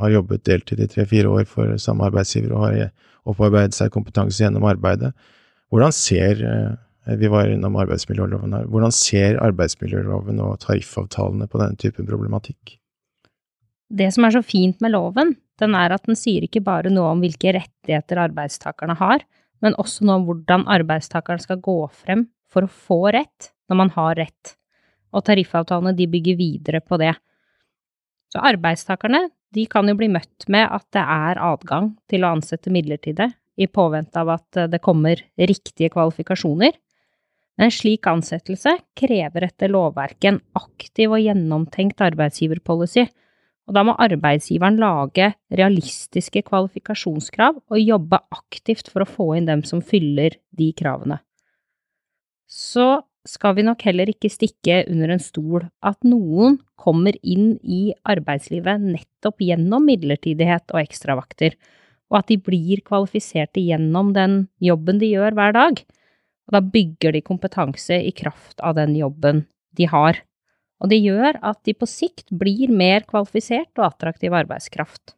har 0.00 0.14
jobbet 0.14 0.46
deltid 0.48 0.80
i 0.80 0.88
tre–fire 0.88 1.28
år 1.28 1.44
for 1.50 1.74
samme 1.80 2.06
arbeidsgiver 2.08 2.54
og 2.56 2.64
har 2.64 2.78
opparbeidet 3.28 3.76
seg 3.76 3.92
kompetanse 3.92 4.40
gjennom 4.40 4.64
arbeidet. 4.68 5.12
Hvordan 5.72 5.94
ser 5.94 6.42
eh, 6.46 6.74
vi 7.06 7.28
var 7.30 7.50
innom 7.50 7.76
arbeidsmiljøloven 7.78 8.54
her. 8.56 8.66
Hvordan 8.70 8.94
ser 8.94 9.38
arbeidsmiljøloven 9.44 10.40
og 10.42 10.58
tariffavtalene 10.64 11.46
på 11.50 11.60
denne 11.62 11.78
typen 11.78 12.08
problematikk? 12.08 12.76
Det 13.86 14.08
som 14.14 14.26
er 14.26 14.34
så 14.34 14.42
fint 14.42 14.80
med 14.82 14.96
loven, 14.96 15.36
den 15.62 15.76
er 15.78 15.94
at 15.94 16.08
den 16.08 16.18
sier 16.18 16.44
ikke 16.44 16.64
bare 16.66 16.90
noe 16.90 17.12
om 17.14 17.22
hvilke 17.22 17.54
rettigheter 17.54 18.18
arbeidstakerne 18.24 18.96
har, 18.98 19.22
men 19.62 19.76
også 19.80 20.04
noe 20.04 20.20
om 20.20 20.26
hvordan 20.26 20.66
arbeidstakeren 20.68 21.40
skal 21.42 21.62
gå 21.62 21.78
frem 21.94 22.26
for 22.50 22.66
å 22.66 22.72
få 22.72 23.00
rett 23.14 23.52
når 23.70 23.80
man 23.84 23.92
har 23.94 24.18
rett. 24.18 24.56
Og 25.14 25.24
tariffavtalene 25.26 25.94
de 25.96 26.08
bygger 26.10 26.36
videre 26.38 26.82
på 26.82 26.98
det. 27.00 27.14
Så 28.34 28.42
arbeidstakerne 28.42 29.28
de 29.54 29.64
kan 29.70 29.86
jo 29.88 29.94
bli 29.96 30.10
møtt 30.12 30.48
med 30.52 30.66
at 30.66 30.84
det 30.92 31.02
er 31.02 31.40
adgang 31.40 31.94
til 32.10 32.26
å 32.26 32.34
ansette 32.34 32.72
midlertidig 32.74 33.30
i 33.56 33.68
påvente 33.70 34.20
av 34.20 34.34
at 34.34 34.58
det 34.68 34.82
kommer 34.84 35.22
riktige 35.38 35.88
kvalifikasjoner. 35.94 36.74
En 37.56 37.72
slik 37.72 38.04
ansettelse 38.10 38.74
krever 38.98 39.46
etter 39.46 39.72
lovverket 39.72 40.28
en 40.28 40.40
aktiv 40.58 41.12
og 41.12 41.22
gjennomtenkt 41.24 42.02
arbeidsgiverpolicy, 42.04 43.06
og 43.66 43.74
da 43.74 43.82
må 43.86 43.96
arbeidsgiveren 43.98 44.76
lage 44.78 45.32
realistiske 45.50 46.44
kvalifikasjonskrav 46.46 47.56
og 47.58 47.80
jobbe 47.80 48.20
aktivt 48.34 48.92
for 48.92 49.02
å 49.02 49.08
få 49.08 49.32
inn 49.38 49.48
dem 49.48 49.64
som 49.66 49.82
fyller 49.82 50.36
de 50.54 50.70
kravene. 50.76 51.18
Så 52.46 53.00
skal 53.26 53.56
vi 53.56 53.64
nok 53.66 53.82
heller 53.88 54.12
ikke 54.12 54.30
stikke 54.30 54.84
under 54.86 55.16
en 55.16 55.22
stol 55.22 55.64
at 55.82 55.98
noen 56.06 56.60
kommer 56.78 57.16
inn 57.26 57.56
i 57.64 57.90
arbeidslivet 58.06 58.84
nettopp 58.84 59.42
gjennom 59.42 59.88
midlertidighet 59.88 60.70
og 60.70 60.84
ekstravakter, 60.84 61.56
og 62.06 62.20
at 62.20 62.30
de 62.30 62.38
blir 62.38 62.84
kvalifiserte 62.86 63.64
gjennom 63.64 64.12
den 64.14 64.44
jobben 64.62 65.00
de 65.02 65.10
gjør 65.10 65.34
hver 65.34 65.56
dag. 65.56 65.82
Og 66.46 66.56
da 66.56 66.62
bygger 66.62 67.16
de 67.16 67.24
kompetanse 67.26 67.98
i 68.06 68.14
kraft 68.14 68.62
av 68.62 68.76
den 68.78 68.94
jobben 68.98 69.44
de 69.76 69.88
har. 69.90 70.22
Og 70.82 70.92
det 70.92 71.00
gjør 71.00 71.38
at 71.40 71.60
de 71.66 71.74
på 71.74 71.88
sikt 71.88 72.28
blir 72.30 72.72
mer 72.72 73.06
kvalifisert 73.08 73.72
og 73.80 73.88
attraktiv 73.90 74.34
arbeidskraft. 74.36 75.16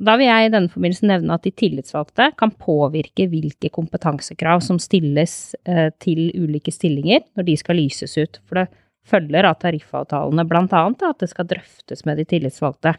Da 0.00 0.14
vil 0.16 0.30
jeg 0.30 0.46
i 0.46 0.52
denne 0.54 0.72
forbindelse 0.72 1.08
nevne 1.10 1.36
at 1.36 1.44
de 1.44 1.52
tillitsvalgte 1.52 2.30
kan 2.40 2.52
påvirke 2.56 3.26
hvilke 3.28 3.68
kompetansekrav 3.74 4.62
som 4.64 4.78
stilles 4.80 5.54
eh, 5.68 5.90
til 6.00 6.30
ulike 6.40 6.72
stillinger 6.72 7.26
når 7.36 7.48
de 7.50 7.56
skal 7.60 7.76
lyses 7.82 8.16
ut, 8.16 8.40
for 8.48 8.62
det 8.62 8.70
følger 9.10 9.44
av 9.48 9.58
tariffavtalene 9.60 10.46
annet 10.46 11.04
at 11.04 11.20
det 11.20 11.28
skal 11.32 11.48
drøftes 11.50 12.06
med 12.08 12.16
de 12.16 12.24
tillitsvalgte. 12.32 12.94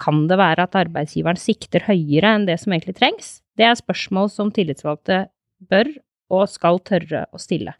Kan 0.00 0.26
det 0.30 0.38
være 0.38 0.64
at 0.64 0.78
arbeidsgiveren 0.78 1.40
sikter 1.40 1.84
høyere 1.88 2.36
enn 2.36 2.46
det 2.48 2.60
som 2.62 2.72
egentlig 2.72 2.96
trengs? 2.96 3.40
Det 3.58 3.66
er 3.66 3.76
spørsmål 3.76 4.30
som 4.32 4.52
tillitsvalgte 4.54 5.26
bør 5.68 5.90
og 6.32 6.48
skal 6.52 6.82
tørre 6.84 7.26
å 7.32 7.40
stille. 7.40 7.74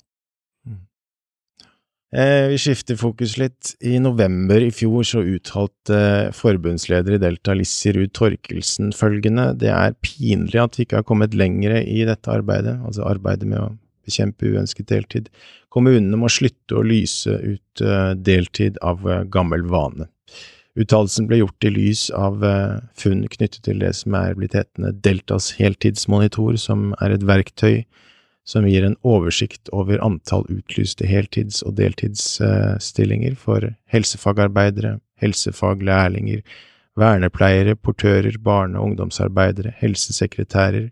Eh, 2.08 2.46
vi 2.48 2.56
skifter 2.56 2.96
fokus 2.96 3.34
litt. 3.36 3.74
I 3.84 3.98
november 4.00 4.62
i 4.64 4.70
fjor 4.72 5.04
så 5.04 5.20
uttalte 5.20 6.30
forbundsleder 6.32 7.18
i 7.18 7.20
Delta, 7.20 7.52
Lissi 7.52 7.92
Ruud 7.92 8.14
Torkelsen, 8.16 8.94
følgende 8.96 9.50
Det 9.60 9.68
er 9.68 9.96
pinlig 10.00 10.62
at 10.62 10.78
vi 10.78 10.86
ikke 10.86 11.02
har 11.02 11.08
kommet 11.08 11.36
lengre 11.36 11.82
i 11.84 12.06
dette 12.08 12.32
arbeidet, 12.32 12.78
altså 12.80 13.04
arbeidet 13.04 13.48
med 13.50 13.60
å 13.60 13.74
bekjempe 14.08 14.48
uønsket 14.48 14.88
deltid. 14.88 15.28
Kommunene 15.68 16.16
må 16.16 16.32
slutte 16.32 16.78
å 16.78 16.86
lyse 16.86 17.28
ut 17.28 17.84
eh, 17.84 18.14
deltid 18.16 18.80
av 18.80 19.04
eh, 19.04 19.26
gammel 19.28 19.68
vane. 19.68 20.08
Uttalelsen 20.78 21.28
ble 21.28 21.42
gjort 21.42 21.64
i 21.66 21.74
lys 21.74 22.08
av 22.14 22.38
funn 22.94 23.24
knyttet 23.26 23.64
til 23.66 23.80
det 23.82 23.90
som 23.98 24.14
er 24.14 24.36
blitt 24.38 24.54
hetende 24.54 24.92
Deltas 25.02 25.50
heltidsmonitor, 25.58 26.54
som 26.54 26.92
er 27.02 27.16
et 27.16 27.24
verktøy 27.26 27.82
som 28.48 28.64
gir 28.64 28.86
en 28.86 28.96
oversikt 29.04 29.68
over 29.76 30.00
antall 30.04 30.46
utlyste 30.48 31.04
heltids- 31.04 31.60
og 31.66 31.76
deltidsstillinger 31.76 33.36
for 33.36 33.66
helsefagarbeidere, 33.92 34.94
helsefaglærlinger, 35.20 36.40
vernepleiere, 36.98 37.76
portører, 37.76 38.38
barne- 38.40 38.80
og 38.80 38.90
ungdomsarbeidere, 38.90 39.74
helsesekretærer, 39.82 40.88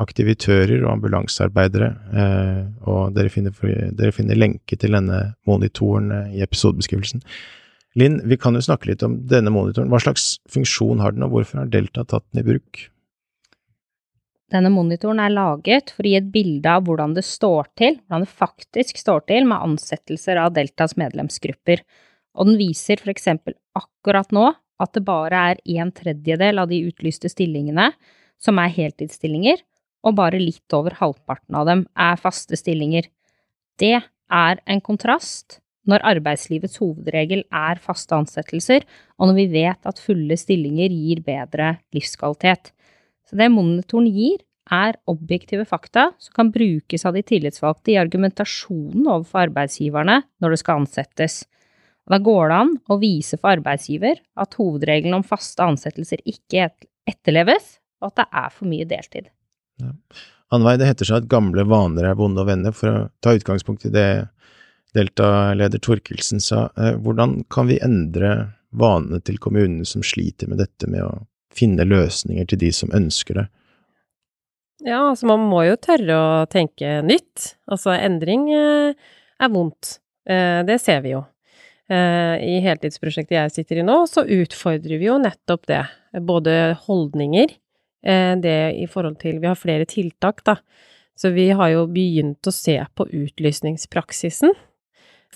aktivitører 0.00 0.84
og 0.84 0.92
ambulansearbeidere, 0.92 1.88
eh, 2.16 2.60
og 2.88 3.16
dere 3.16 3.32
finner, 3.32 3.56
dere 3.96 4.12
finner 4.12 4.38
lenke 4.38 4.76
til 4.76 4.96
denne 4.96 5.34
monitoren 5.48 6.12
eh, 6.12 6.36
i 6.38 6.44
episodebeskrivelsen. 6.44 7.24
Linn, 7.98 8.20
vi 8.28 8.38
kan 8.38 8.54
jo 8.54 8.62
snakke 8.64 8.92
litt 8.92 9.02
om 9.02 9.18
denne 9.28 9.50
monitoren. 9.52 9.90
Hva 9.90 9.98
slags 10.04 10.36
funksjon 10.52 11.02
har 11.02 11.16
den, 11.16 11.24
og 11.26 11.34
hvorfor 11.34 11.64
har 11.64 11.72
Delta 11.72 12.04
tatt 12.04 12.24
den 12.30 12.44
i 12.44 12.48
bruk? 12.52 12.86
Denne 14.50 14.70
monitoren 14.74 15.20
er 15.22 15.30
laget 15.30 15.92
for 15.94 16.02
å 16.06 16.10
gi 16.10 16.16
et 16.18 16.30
bilde 16.34 16.70
av 16.70 16.86
hvordan 16.86 17.14
det 17.14 17.22
står 17.26 17.68
til, 17.78 18.00
hvordan 18.02 18.24
det 18.26 18.38
faktisk 18.40 18.98
står 18.98 19.22
til 19.30 19.46
med 19.46 19.62
ansettelser 19.62 20.40
av 20.42 20.56
Deltas 20.56 20.96
medlemsgrupper, 20.98 21.84
og 22.34 22.50
den 22.50 22.58
viser 22.58 22.98
for 23.02 23.12
eksempel 23.12 23.54
akkurat 23.78 24.34
nå 24.34 24.48
at 24.80 24.94
det 24.96 25.04
bare 25.06 25.44
er 25.52 25.62
en 25.76 25.92
tredjedel 25.94 26.62
av 26.62 26.70
de 26.70 26.80
utlyste 26.88 27.30
stillingene 27.30 27.90
som 28.40 28.58
er 28.58 28.72
heltidsstillinger, 28.74 29.60
og 30.00 30.16
bare 30.16 30.40
litt 30.40 30.72
over 30.72 30.96
halvparten 30.96 31.58
av 31.60 31.66
dem 31.68 31.84
er 32.00 32.18
faste 32.18 32.56
stillinger. 32.56 33.06
Det 33.78 33.98
er 34.00 34.62
en 34.64 34.80
kontrast 34.80 35.60
når 35.88 36.04
arbeidslivets 36.14 36.80
hovedregel 36.80 37.44
er 37.52 37.80
faste 37.82 38.16
ansettelser, 38.16 38.86
og 39.20 39.30
når 39.30 39.38
vi 39.38 39.46
vet 39.60 39.88
at 39.88 40.00
fulle 40.00 40.36
stillinger 40.40 40.92
gir 40.92 41.22
bedre 41.26 41.74
livskvalitet. 41.94 42.72
Så 43.30 43.38
det 43.38 43.46
monitoren 43.54 44.08
gir, 44.10 44.40
er 44.70 44.98
objektive 45.10 45.64
fakta 45.66 46.10
som 46.18 46.34
kan 46.34 46.50
brukes 46.54 47.04
av 47.06 47.16
de 47.16 47.22
tillitsvalgte 47.26 47.94
i 47.94 47.98
argumentasjonen 47.98 49.06
overfor 49.06 49.48
arbeidsgiverne 49.48 50.20
når 50.42 50.54
det 50.54 50.60
skal 50.60 50.82
ansettes. 50.82 51.40
Og 52.06 52.14
da 52.14 52.20
går 52.26 52.50
det 52.50 52.58
an 52.58 52.72
å 52.90 52.98
vise 53.02 53.38
for 53.38 53.52
arbeidsgiver 53.54 54.20
at 54.42 54.54
hovedregelen 54.58 55.18
om 55.18 55.26
faste 55.26 55.64
ansettelser 55.66 56.22
ikke 56.22 56.68
etterleves, 57.10 57.78
og 58.02 58.12
at 58.12 58.20
det 58.20 58.28
er 58.42 58.54
for 58.54 58.70
mye 58.70 58.86
deltid. 58.90 59.30
Ja. 59.82 59.94
Anvei, 60.54 60.76
det 60.80 60.88
heter 60.88 61.06
seg 61.06 61.22
at 61.22 61.30
gamle 61.30 61.62
vaner 61.70 62.08
er 62.10 62.18
vonde 62.18 62.42
å 62.42 62.48
vende. 62.48 62.72
For 62.74 62.90
å 62.90 63.08
ta 63.22 63.34
utgangspunkt 63.38 63.86
i 63.86 63.94
det 63.94 64.08
Delta-leder 64.94 65.78
Torkelsen 65.78 66.42
sa, 66.42 66.64
eh, 66.76 66.96
hvordan 66.98 67.44
kan 67.50 67.68
vi 67.70 67.78
endre 67.78 68.56
vanene 68.74 69.20
til 69.22 69.38
kommunene 69.38 69.86
som 69.86 70.02
sliter 70.02 70.50
med 70.50 70.58
dette 70.58 70.88
med 70.90 71.04
å 71.06 71.12
finne 71.54 71.86
løsninger 71.86 72.46
til 72.50 72.60
de 72.62 72.70
som 72.74 72.92
ønsker 72.96 73.40
det. 73.40 73.46
Ja, 74.80 75.10
altså 75.10 75.28
man 75.28 75.44
må 75.50 75.64
jo 75.66 75.76
tørre 75.80 76.16
å 76.16 76.28
tenke 76.50 77.00
nytt. 77.04 77.54
Altså 77.70 77.92
endring 77.96 78.48
eh, 78.54 78.94
er 79.40 79.52
vondt. 79.52 79.98
Eh, 80.28 80.62
det 80.68 80.78
ser 80.80 81.02
vi 81.04 81.12
jo. 81.12 81.24
Eh, 81.90 82.36
I 82.40 82.60
heltidsprosjektet 82.64 83.36
jeg 83.36 83.54
sitter 83.58 83.82
i 83.82 83.84
nå, 83.84 83.98
så 84.08 84.24
utfordrer 84.24 85.00
vi 85.00 85.10
jo 85.10 85.18
nettopp 85.20 85.68
det. 85.68 85.82
Både 86.26 86.76
holdninger, 86.86 87.52
det 88.00 88.60
i 88.80 88.86
forhold 88.88 89.18
til 89.20 89.42
Vi 89.42 89.46
har 89.46 89.58
flere 89.60 89.84
tiltak, 89.84 90.38
da. 90.48 90.54
Så 91.12 91.28
vi 91.34 91.50
har 91.52 91.68
jo 91.68 91.82
begynt 91.84 92.48
å 92.48 92.52
se 92.54 92.78
på 92.96 93.04
utlysningspraksisen. 93.04 94.54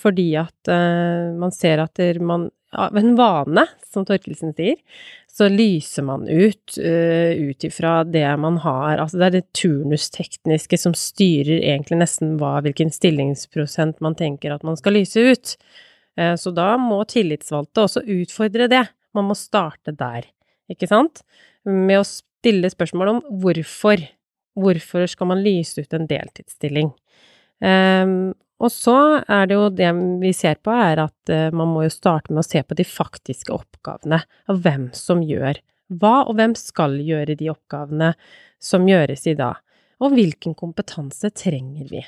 Fordi 0.00 0.24
at 0.40 0.70
man 1.36 1.52
ser 1.52 1.82
at 1.84 2.00
man 2.24 2.48
av 2.76 2.96
en 2.98 3.14
vane, 3.18 3.66
som 3.92 4.06
Torkelsen 4.06 4.54
sier, 4.56 4.76
så 5.30 5.48
lyser 5.50 6.06
man 6.06 6.26
ut 6.28 6.76
uh, 6.78 7.32
ut 7.34 7.66
ifra 7.66 7.96
det 8.06 8.26
man 8.38 8.60
har 8.62 9.00
Altså 9.02 9.18
det 9.18 9.26
er 9.26 9.34
det 9.36 9.56
turnustekniske 9.58 10.78
som 10.78 10.94
styrer 10.98 11.58
egentlig 11.58 11.98
nesten 12.02 12.36
hva, 12.40 12.56
hvilken 12.64 12.92
stillingsprosent 12.94 14.02
man 14.04 14.14
tenker 14.18 14.54
at 14.54 14.66
man 14.66 14.78
skal 14.78 14.96
lyse 14.98 15.20
ut. 15.20 15.56
Uh, 16.18 16.34
så 16.38 16.54
da 16.54 16.74
må 16.80 17.00
tillitsvalgte 17.10 17.86
også 17.86 18.04
utfordre 18.20 18.70
det. 18.70 18.84
Man 19.14 19.30
må 19.30 19.38
starte 19.38 19.94
der, 19.94 20.26
ikke 20.70 20.90
sant? 20.90 21.22
Med 21.66 22.02
å 22.02 22.06
stille 22.06 22.70
spørsmål 22.70 23.16
om 23.16 23.24
hvorfor. 23.42 24.02
Hvorfor 24.54 25.08
skal 25.10 25.26
man 25.26 25.40
lyse 25.42 25.82
ut 25.82 25.94
en 25.96 26.06
deltidsstilling? 26.06 26.92
Um, 27.58 28.34
og 28.64 28.72
så 28.72 28.96
er 29.20 29.48
det 29.50 29.58
jo 29.58 29.68
det 29.72 29.90
vi 30.22 30.32
ser 30.36 30.56
på, 30.64 30.72
er 30.72 31.02
at 31.04 31.32
uh, 31.32 31.50
man 31.54 31.70
må 31.74 31.84
jo 31.84 31.92
starte 31.92 32.32
med 32.32 32.44
å 32.44 32.46
se 32.46 32.62
på 32.64 32.76
de 32.78 32.86
faktiske 32.88 33.52
oppgavene, 33.52 34.22
av 34.48 34.60
hvem 34.64 34.88
som 34.96 35.22
gjør 35.24 35.60
hva, 35.92 36.24
og 36.24 36.38
hvem 36.38 36.54
skal 36.56 36.96
gjøre 37.04 37.36
de 37.36 37.50
oppgavene 37.52 38.14
som 38.62 38.86
gjøres 38.88 39.26
i 39.28 39.36
dag. 39.36 39.60
Og 40.02 40.14
hvilken 40.16 40.56
kompetanse 40.58 41.28
trenger 41.36 41.90
vi? 41.92 42.00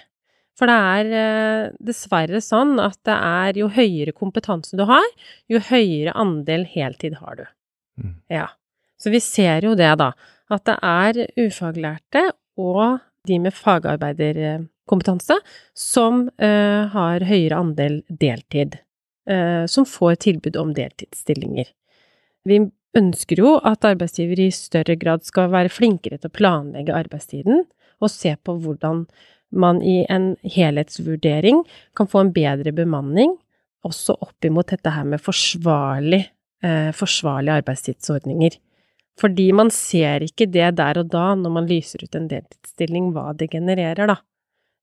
For 0.56 0.70
det 0.70 0.76
er 0.76 1.10
uh, 1.12 1.74
dessverre 1.84 2.40
sånn 2.40 2.78
at 2.80 2.96
det 3.04 3.16
er 3.16 3.60
jo 3.60 3.68
høyere 3.76 4.16
kompetanse 4.16 4.78
du 4.78 4.86
har, 4.88 5.04
jo 5.52 5.60
høyere 5.60 6.16
andel 6.16 6.64
heltid 6.72 7.18
har 7.20 7.42
du. 7.42 7.44
Mm. 8.00 8.14
Ja. 8.32 8.48
Så 8.96 9.12
vi 9.12 9.20
ser 9.20 9.66
jo 9.68 9.74
det, 9.76 9.92
da, 10.00 10.14
at 10.48 10.64
det 10.64 10.78
er 10.80 11.20
ufaglærte 11.36 12.30
og 12.56 13.02
de 13.28 13.38
med 13.42 13.52
fagarbeider 13.52 14.64
kompetanse 14.90 15.38
som 15.76 16.26
uh, 16.42 16.82
har 16.92 17.26
høyere 17.26 17.58
andel 17.58 18.00
deltid, 18.08 18.78
uh, 19.30 19.64
som 19.70 19.86
får 19.88 20.20
tilbud 20.26 20.58
om 20.60 20.74
deltidsstillinger. 20.76 21.70
Vi 22.46 22.60
ønsker 22.96 23.42
jo 23.42 23.56
at 23.66 23.84
arbeidsgiver 23.86 24.40
i 24.46 24.50
større 24.54 24.96
grad 24.98 25.24
skal 25.26 25.50
være 25.52 25.72
flinkere 25.72 26.20
til 26.20 26.30
å 26.30 26.36
planlegge 26.36 26.94
arbeidstiden, 26.96 27.64
og 28.00 28.12
se 28.12 28.34
på 28.44 28.56
hvordan 28.60 29.06
man 29.56 29.80
i 29.82 30.04
en 30.12 30.34
helhetsvurdering 30.44 31.62
kan 31.96 32.08
få 32.10 32.24
en 32.24 32.32
bedre 32.34 32.72
bemanning, 32.76 33.36
også 33.86 34.16
opp 34.24 34.44
imot 34.44 34.72
dette 34.72 34.90
her 34.90 35.06
med 35.06 35.22
forsvarlig, 35.22 36.24
eh, 36.64 36.90
forsvarlige 36.96 37.60
arbeidstidsordninger. 37.62 38.56
Fordi 39.20 39.52
man 39.52 39.70
ser 39.70 40.26
ikke 40.26 40.48
det 40.50 40.76
der 40.76 40.98
og 41.00 41.10
da, 41.12 41.34
når 41.34 41.52
man 41.52 41.68
lyser 41.70 42.04
ut 42.04 42.16
en 42.18 42.28
deltidsstilling, 42.28 43.12
hva 43.14 43.32
det 43.36 43.50
genererer, 43.54 44.10
da. 44.10 44.18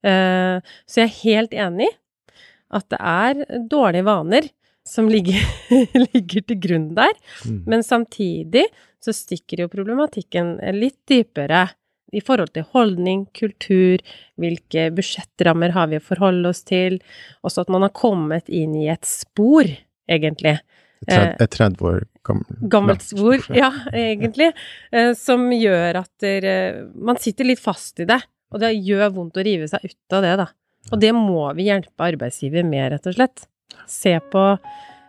Eh, 0.03 0.73
så 0.85 1.03
jeg 1.03 1.09
er 1.09 1.19
helt 1.21 1.53
enig 1.55 1.89
at 2.73 2.89
det 2.91 2.99
er 2.99 3.61
dårlige 3.71 4.07
vaner 4.07 4.49
som 4.87 5.07
ligger, 5.07 5.39
ligger 6.11 6.43
til 6.43 6.59
grunn 6.59 6.89
der, 6.97 7.13
mm. 7.47 7.61
men 7.71 7.85
samtidig 7.87 8.65
så 9.03 9.13
stikker 9.15 9.63
jo 9.63 9.71
problematikken 9.71 10.57
litt 10.75 10.99
dypere 11.09 11.69
i 12.13 12.21
forhold 12.21 12.51
til 12.53 12.67
holdning, 12.75 13.25
kultur, 13.33 14.03
hvilke 14.37 14.89
budsjettrammer 14.93 15.73
har 15.73 15.89
vi 15.89 15.97
å 15.97 16.03
forholde 16.03 16.51
oss 16.51 16.61
til, 16.67 16.99
også 17.41 17.63
at 17.63 17.71
man 17.73 17.87
har 17.87 17.93
kommet 17.95 18.51
inn 18.53 18.75
i 18.77 18.89
et 18.91 19.07
spor, 19.07 19.65
egentlig. 20.11 20.59
Et 21.07 21.39
30 21.41 21.63
eh, 21.63 21.87
år 21.89 22.03
gammelt 22.23 22.67
Gammelt 22.71 23.07
spor, 23.07 23.39
ja, 23.63 23.71
egentlig, 23.89 24.51
eh, 24.93 25.11
som 25.17 25.47
gjør 25.55 26.03
at 26.03 26.27
man 26.93 27.19
sitter 27.23 27.49
litt 27.49 27.63
fast 27.63 28.03
i 28.03 28.07
det. 28.11 28.21
Og 28.53 28.61
det 28.61 28.75
gjør 28.77 29.09
vondt 29.15 29.39
å 29.39 29.45
rive 29.45 29.67
seg 29.69 29.83
ut 29.83 30.17
av 30.17 30.25
det, 30.25 30.33
da. 30.43 30.47
Og 30.91 30.99
det 31.01 31.11
må 31.15 31.45
vi 31.57 31.69
hjelpe 31.69 32.05
arbeidsgiver 32.05 32.65
med, 32.67 32.91
rett 32.93 33.07
og 33.09 33.15
slett. 33.17 33.45
Se 33.89 34.13
på, 34.31 34.43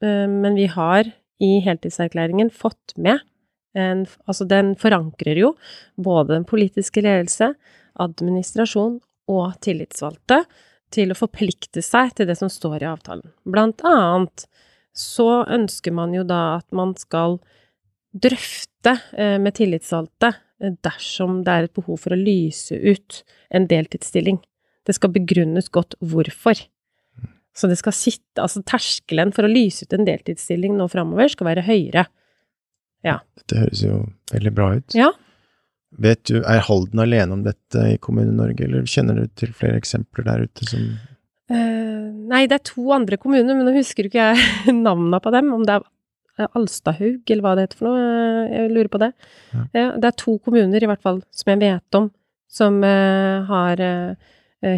Eh, 0.00 0.24
Men 0.28 0.56
vi 0.56 0.66
har 0.72 1.10
i 1.38 1.58
heltidserklæringen 1.62 2.50
fått 2.50 2.96
med 2.96 3.20
en, 3.76 4.06
altså 4.26 4.46
den 4.48 4.72
forankrer 4.80 5.38
jo 5.38 5.52
både 6.00 6.32
den 6.32 6.48
politiske 6.48 7.04
ledelse, 7.04 7.52
administrasjon 8.00 8.98
og 9.28 9.60
tillitsvalgte 9.62 10.42
til 10.94 11.12
å 11.12 11.18
forplikte 11.18 11.82
seg 11.84 12.14
til 12.16 12.30
det 12.30 12.38
som 12.40 12.50
står 12.50 12.82
i 12.82 12.88
avtalen. 12.88 13.28
Blant 13.44 13.84
annet 13.86 14.46
så 14.96 15.44
ønsker 15.44 15.94
man 15.94 16.14
jo 16.16 16.24
da 16.26 16.58
at 16.58 16.66
man 16.74 16.96
skal 16.98 17.36
drøfte 18.16 18.96
eh, 19.12 19.36
med 19.38 19.54
tillitsvalgte 19.58 20.32
dersom 20.58 21.42
det 21.46 21.54
er 21.54 21.68
et 21.68 21.76
behov 21.76 22.00
for 22.02 22.14
å 22.14 22.18
lyse 22.18 22.74
ut 22.74 23.22
en 23.54 23.68
deltidsstilling. 23.70 24.40
Det 24.88 24.96
skal 24.96 25.12
begrunnes 25.14 25.70
godt 25.72 25.96
hvorfor. 26.00 26.60
Så 27.58 27.70
det 27.70 27.78
skal 27.80 27.94
sitte, 27.96 28.42
altså 28.42 28.62
terskelen 28.66 29.32
for 29.34 29.46
å 29.46 29.50
lyse 29.50 29.86
ut 29.86 29.94
en 29.96 30.06
deltidsstilling 30.06 30.76
nå 30.78 30.86
framover 30.92 31.30
skal 31.32 31.50
være 31.50 31.66
høyere. 31.66 32.06
Dette 33.48 33.62
høres 33.62 33.82
jo 33.84 33.98
veldig 34.34 34.52
bra 34.54 34.68
ut. 34.76 34.96
Ja. 34.96 35.12
Vet 35.98 36.26
du, 36.28 36.42
er 36.42 36.64
Halden 36.66 37.00
alene 37.00 37.38
om 37.38 37.44
dette 37.46 37.84
i 37.94 37.98
Kommune-Norge, 38.02 38.66
eller 38.66 38.88
kjenner 38.90 39.22
du 39.22 39.30
til 39.40 39.54
flere 39.56 39.78
eksempler 39.80 40.26
der 40.26 40.44
ute 40.44 40.66
som 40.68 40.82
uh, 41.48 42.08
nei, 42.28 42.42
det 42.50 42.58
er 42.58 42.66
to 42.68 42.90
andre 42.92 43.16
kommuner, 43.20 43.56
men 43.56 43.64
nå 43.64 43.72
husker 43.78 44.08
ikke 44.08 44.26
jeg 44.34 44.74
navnene 44.86 45.20
på 45.24 45.32
dem. 45.32 45.48
Om 45.56 45.64
det 45.64 45.78
er 45.78 45.86
eh, 45.86 45.92
Alstahaug, 46.54 47.22
eller 47.30 47.42
hva 47.42 47.54
det 47.58 47.64
heter 47.66 47.78
for 47.80 47.88
noe. 47.88 47.98
eh, 48.48 48.56
Jeg 48.58 48.70
lurer 48.74 48.88
på 48.92 48.98
det. 49.02 49.12
Ja. 49.54 49.64
Ja, 49.74 49.86
det 49.96 50.04
er 50.04 50.16
to 50.16 50.38
kommuner, 50.38 50.82
i 50.82 50.86
hvert 50.86 51.02
fall, 51.02 51.22
som 51.30 51.50
jeg 51.52 51.60
vet 51.60 51.94
om, 51.98 52.10
som 52.48 52.82
eh, 52.84 53.42
har 53.48 53.80
eh, 53.80 54.14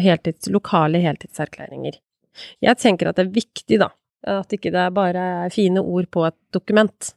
heltids, 0.01 0.49
lokale 0.49 1.01
heltidserklæringer. 1.01 1.99
Jeg 2.61 2.77
tenker 2.77 3.09
at 3.09 3.15
det 3.15 3.27
er 3.27 3.31
viktig, 3.35 3.79
da. 3.79 3.89
At 4.27 4.53
ikke 4.53 4.71
det 4.71 4.93
bare 4.93 5.17
er 5.45 5.49
fine 5.49 5.81
ord 5.81 6.05
på 6.13 6.25
et 6.27 6.35
dokument. 6.53 7.13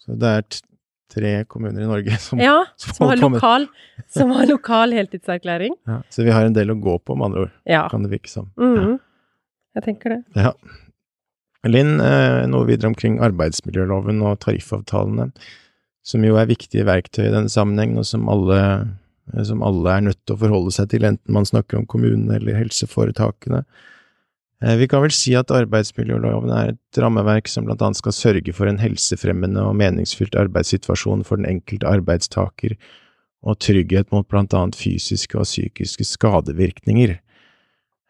Så 0.00 0.14
det 0.18 0.30
er 0.38 0.42
tre 1.12 1.32
kommuner 1.44 1.82
i 1.84 1.86
Norge 1.86 2.16
som, 2.18 2.38
Ja, 2.40 2.64
som 2.76 2.94
som 2.94 3.08
har 3.08 3.16
lokal, 3.20 3.66
som 4.08 4.30
har 4.34 4.46
lokal 4.46 4.92
heltidserklæring. 4.96 5.76
Ja, 5.86 6.00
Så 6.10 6.24
vi 6.24 6.30
har 6.34 6.44
en 6.48 6.52
del 6.56 6.70
å 6.72 6.78
gå 6.80 6.98
på, 7.04 7.14
med 7.16 7.26
andre 7.30 7.40
ord, 7.46 7.52
Ja. 7.66 7.88
kan 7.88 8.02
det 8.02 8.10
virke 8.10 8.28
som. 8.32 8.50
Mhm. 8.56 8.98
Jeg 9.76 9.84
tenker 9.84 10.08
det. 10.14 10.24
Ja. 10.34 10.52
Linn, 11.70 12.00
eh, 12.00 12.44
noe 12.50 12.66
videre 12.68 12.90
omkring 12.92 13.18
arbeidsmiljøloven 13.24 14.22
og 14.26 14.38
tariffavtalene, 14.44 15.30
som 16.06 16.24
jo 16.24 16.38
er 16.38 16.48
viktige 16.50 16.86
verktøy 16.86 17.26
i 17.26 17.34
denne 17.34 17.52
sammenhengen, 17.52 17.98
og 18.02 18.06
som 18.06 18.28
alle, 18.30 18.60
eh, 19.32 19.42
som 19.42 19.64
alle 19.66 19.96
er 19.96 20.06
nødt 20.08 20.20
til 20.24 20.36
å 20.36 20.42
forholde 20.44 20.72
seg 20.72 20.90
til, 20.90 21.06
enten 21.08 21.32
man 21.32 21.48
snakker 21.48 21.78
om 21.78 21.86
kommunene 21.86 22.36
eller 22.36 22.60
helseforetakene. 22.60 23.64
Eh, 24.62 24.76
Vi 24.76 24.88
kan 24.88 25.02
vel 25.02 25.10
si 25.10 25.34
at 25.34 25.50
arbeidsmiljøloven 25.52 26.50
er 26.50 26.68
et 26.72 27.00
rammeverk 27.00 27.48
som 27.48 27.64
blant 27.64 27.82
annet 27.82 27.96
skal 27.96 28.12
sørge 28.12 28.54
for 28.54 28.66
en 28.66 28.78
helsefremmende 28.78 29.60
og 29.60 29.76
meningsfylt 29.76 30.34
arbeidssituasjon 30.34 31.24
for 31.24 31.36
den 31.36 31.46
enkelte 31.46 31.86
arbeidstaker, 31.86 32.76
og 33.44 33.58
trygghet 33.60 34.10
mot 34.12 34.26
blant 34.28 34.54
annet 34.54 34.74
fysiske 34.74 35.36
og 35.38 35.44
psykiske 35.44 36.04
skadevirkninger. 36.04 37.18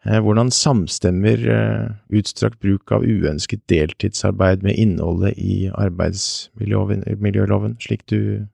Eh, 0.07 0.21
Hvordan 0.23 0.51
samstemmer 0.53 1.41
eh, 1.51 1.87
utstrakt 2.15 2.61
bruk 2.63 2.91
av 2.95 3.03
uønsket 3.03 3.65
deltidsarbeid 3.71 4.63
med 4.63 4.79
innholdet 4.79 5.35
i 5.35 5.67
arbeidsmiljøloven, 5.75 7.75
slik 7.83 8.05
du 8.07 8.47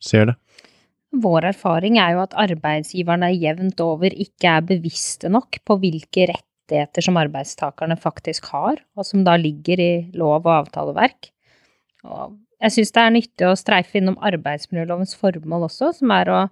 ser 0.00 0.30
det? 0.30 0.36
Vår 1.16 1.46
erfaring 1.52 1.98
er 2.00 2.16
jo 2.16 2.24
at 2.24 2.34
arbeidsgiverne 2.36 3.28
jevnt 3.34 3.80
over 3.80 4.12
ikke 4.12 4.56
er 4.56 4.66
bevisste 4.68 5.30
nok 5.32 5.60
på 5.64 5.76
hvilke 5.80 6.26
rettigheter 6.32 7.04
som 7.04 7.20
arbeidstakerne 7.20 7.96
faktisk 8.00 8.50
har, 8.52 8.80
og 8.96 9.06
som 9.06 9.24
da 9.24 9.36
ligger 9.40 9.80
i 9.80 9.92
lov 10.16 10.42
og 10.42 10.64
avtaleverk. 10.64 11.30
Og 12.06 12.36
jeg 12.64 12.72
syns 12.72 12.92
det 12.96 13.02
er 13.02 13.14
nyttig 13.14 13.48
å 13.48 13.56
streife 13.58 14.00
innom 14.00 14.18
arbeidsmiljølovens 14.24 15.14
formål 15.20 15.68
også, 15.68 15.92
som 16.00 16.12
er 16.16 16.32
å 16.32 16.42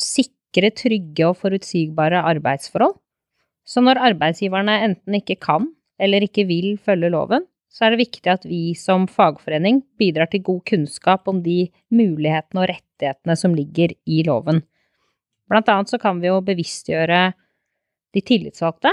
sikre 0.00 0.70
trygge 0.74 1.28
og 1.28 1.38
forutsigbare 1.42 2.22
arbeidsforhold. 2.32 2.96
Så 3.66 3.82
når 3.84 4.00
arbeidsgiverne 4.10 4.78
enten 4.86 5.16
ikke 5.20 5.38
kan 5.40 5.68
eller 6.00 6.24
ikke 6.24 6.46
vil 6.48 6.74
følge 6.80 7.10
loven, 7.12 7.44
så 7.70 7.86
er 7.86 7.94
det 7.94 8.02
viktig 8.02 8.30
at 8.32 8.46
vi 8.48 8.72
som 8.74 9.06
fagforening 9.10 9.84
bidrar 10.00 10.30
til 10.32 10.42
god 10.46 10.64
kunnskap 10.66 11.28
om 11.30 11.42
de 11.44 11.68
mulighetene 11.94 12.64
og 12.64 12.70
rettighetene 12.72 13.36
som 13.38 13.54
ligger 13.54 13.94
i 14.10 14.24
loven. 14.26 14.64
Blant 15.50 15.70
annet 15.70 15.92
så 15.92 16.00
kan 16.02 16.18
vi 16.22 16.30
jo 16.30 16.40
bevisstgjøre 16.46 17.20
de 18.14 18.22
tillitsvalgte 18.26 18.92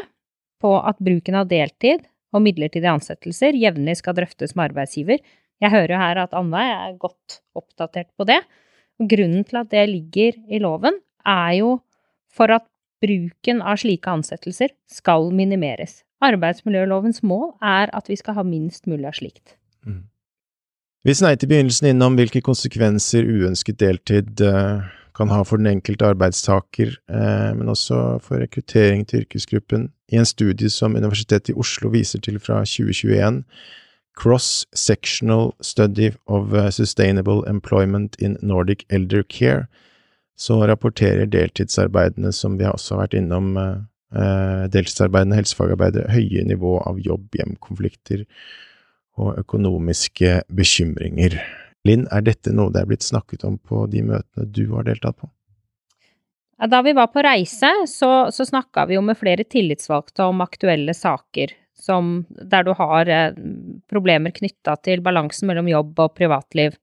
på 0.62 0.75
at 0.77 1.01
bruken 1.01 1.39
av 1.39 1.49
deltid 1.49 2.06
og 2.36 2.43
midlertidige 2.45 2.93
ansettelser 2.93 3.58
jevnlig 3.58 3.97
skal 3.99 4.17
drøftes 4.17 4.53
med 4.58 4.71
arbeidsgiver. 4.71 5.21
Jeg 5.62 5.73
hører 5.73 5.95
jo 5.95 6.01
her 6.01 6.21
at 6.21 6.38
Anna 6.38 6.63
er 6.69 6.97
godt 7.01 7.39
oppdatert 7.58 8.12
på 8.17 8.27
det. 8.30 8.39
Grunnen 8.97 9.45
til 9.45 9.62
at 9.62 9.71
det 9.73 9.86
ligger 9.89 10.38
i 10.49 10.62
loven, 10.62 10.99
er 11.25 11.53
jo 11.60 11.77
for 12.34 12.53
at 12.53 12.65
bruken 13.03 13.62
av 13.62 13.79
slike 13.81 14.10
ansettelser 14.10 14.73
skal 14.91 15.31
minimeres. 15.36 16.01
Arbeidsmiljølovens 16.23 17.21
mål 17.23 17.51
er 17.62 17.91
at 17.93 18.10
vi 18.10 18.17
skal 18.17 18.39
ha 18.39 18.45
minst 18.45 18.88
mulig 18.89 19.05
av 19.10 19.17
slikt. 19.19 19.57
Vi 21.07 21.13
sneit 21.15 21.43
i 21.43 21.47
begynnelsen 21.47 21.91
innom 21.93 22.17
hvilke 22.17 22.41
konsekvenser 22.43 23.23
uønsket 23.23 23.77
deltid 23.79 24.41
eh, 24.43 24.81
kan 25.15 25.29
ha 25.31 25.43
for 25.47 25.62
den 25.62 25.69
enkelte 25.77 26.10
arbeidstaker, 26.10 26.97
eh, 27.07 27.51
men 27.55 27.69
også 27.71 28.17
for 28.25 28.41
rekruttering 28.41 29.05
til 29.07 29.23
yrkesgruppen. 29.23 29.88
I 30.12 30.19
en 30.19 30.27
studie 30.27 30.69
som 30.69 30.95
Universitetet 30.95 31.53
i 31.53 31.57
Oslo 31.57 31.93
viser 31.93 32.19
til 32.19 32.41
fra 32.43 32.60
2021, 32.65 33.43
Cross-Sectional 34.17 35.53
Study 35.62 36.12
of 36.27 36.53
eh, 36.53 36.69
Sustainable 36.71 37.43
Employment 37.47 38.17
in 38.19 38.38
Nordic 38.41 38.83
Elder 38.89 39.23
Care, 39.23 39.67
så 40.38 40.60
rapporterer 40.69 41.30
deltidsarbeidende, 41.34 42.32
som 42.34 42.58
vi 42.60 42.67
også 42.69 42.95
har 42.95 43.08
vært 43.08 43.17
innom, 43.17 43.56
eh, 43.58 43.78
eh, 44.15 44.65
deltidsarbeidende 44.73 45.39
helsefagarbeidere, 45.39 46.12
høye 46.13 46.45
nivå 46.45 46.78
av 46.86 47.00
jobb-hjem-konflikter 47.02 48.26
og 49.17 49.39
økonomiske 49.41 50.43
bekymringer. 50.54 51.39
Linn, 51.88 52.06
er 52.12 52.21
dette 52.21 52.54
noe 52.54 52.71
det 52.73 52.84
er 52.84 52.91
blitt 52.91 53.06
snakket 53.06 53.43
om 53.47 53.58
på 53.58 53.88
de 53.89 54.04
møtene 54.06 54.45
du 54.52 54.67
har 54.76 54.86
deltatt 54.86 55.17
på? 55.17 55.30
Da 56.58 56.82
vi 56.82 56.93
var 56.97 57.12
på 57.13 57.21
reise, 57.21 57.69
så, 57.86 58.32
så 58.34 58.45
snakka 58.45 58.88
vi 58.89 58.97
jo 58.97 59.04
med 59.06 59.17
flere 59.17 59.45
tillitsvalgte 59.45 60.26
om 60.26 60.41
aktuelle 60.41 60.93
saker 60.97 61.54
som, 61.78 62.26
der 62.30 62.65
du 62.65 62.73
har 62.78 63.10
eh, 63.10 63.34
problemer 63.89 64.34
knytta 64.34 64.76
til 64.82 65.04
balansen 65.06 65.50
mellom 65.50 65.69
jobb 65.69 66.00
og 66.02 66.15
privatliv. 66.17 66.78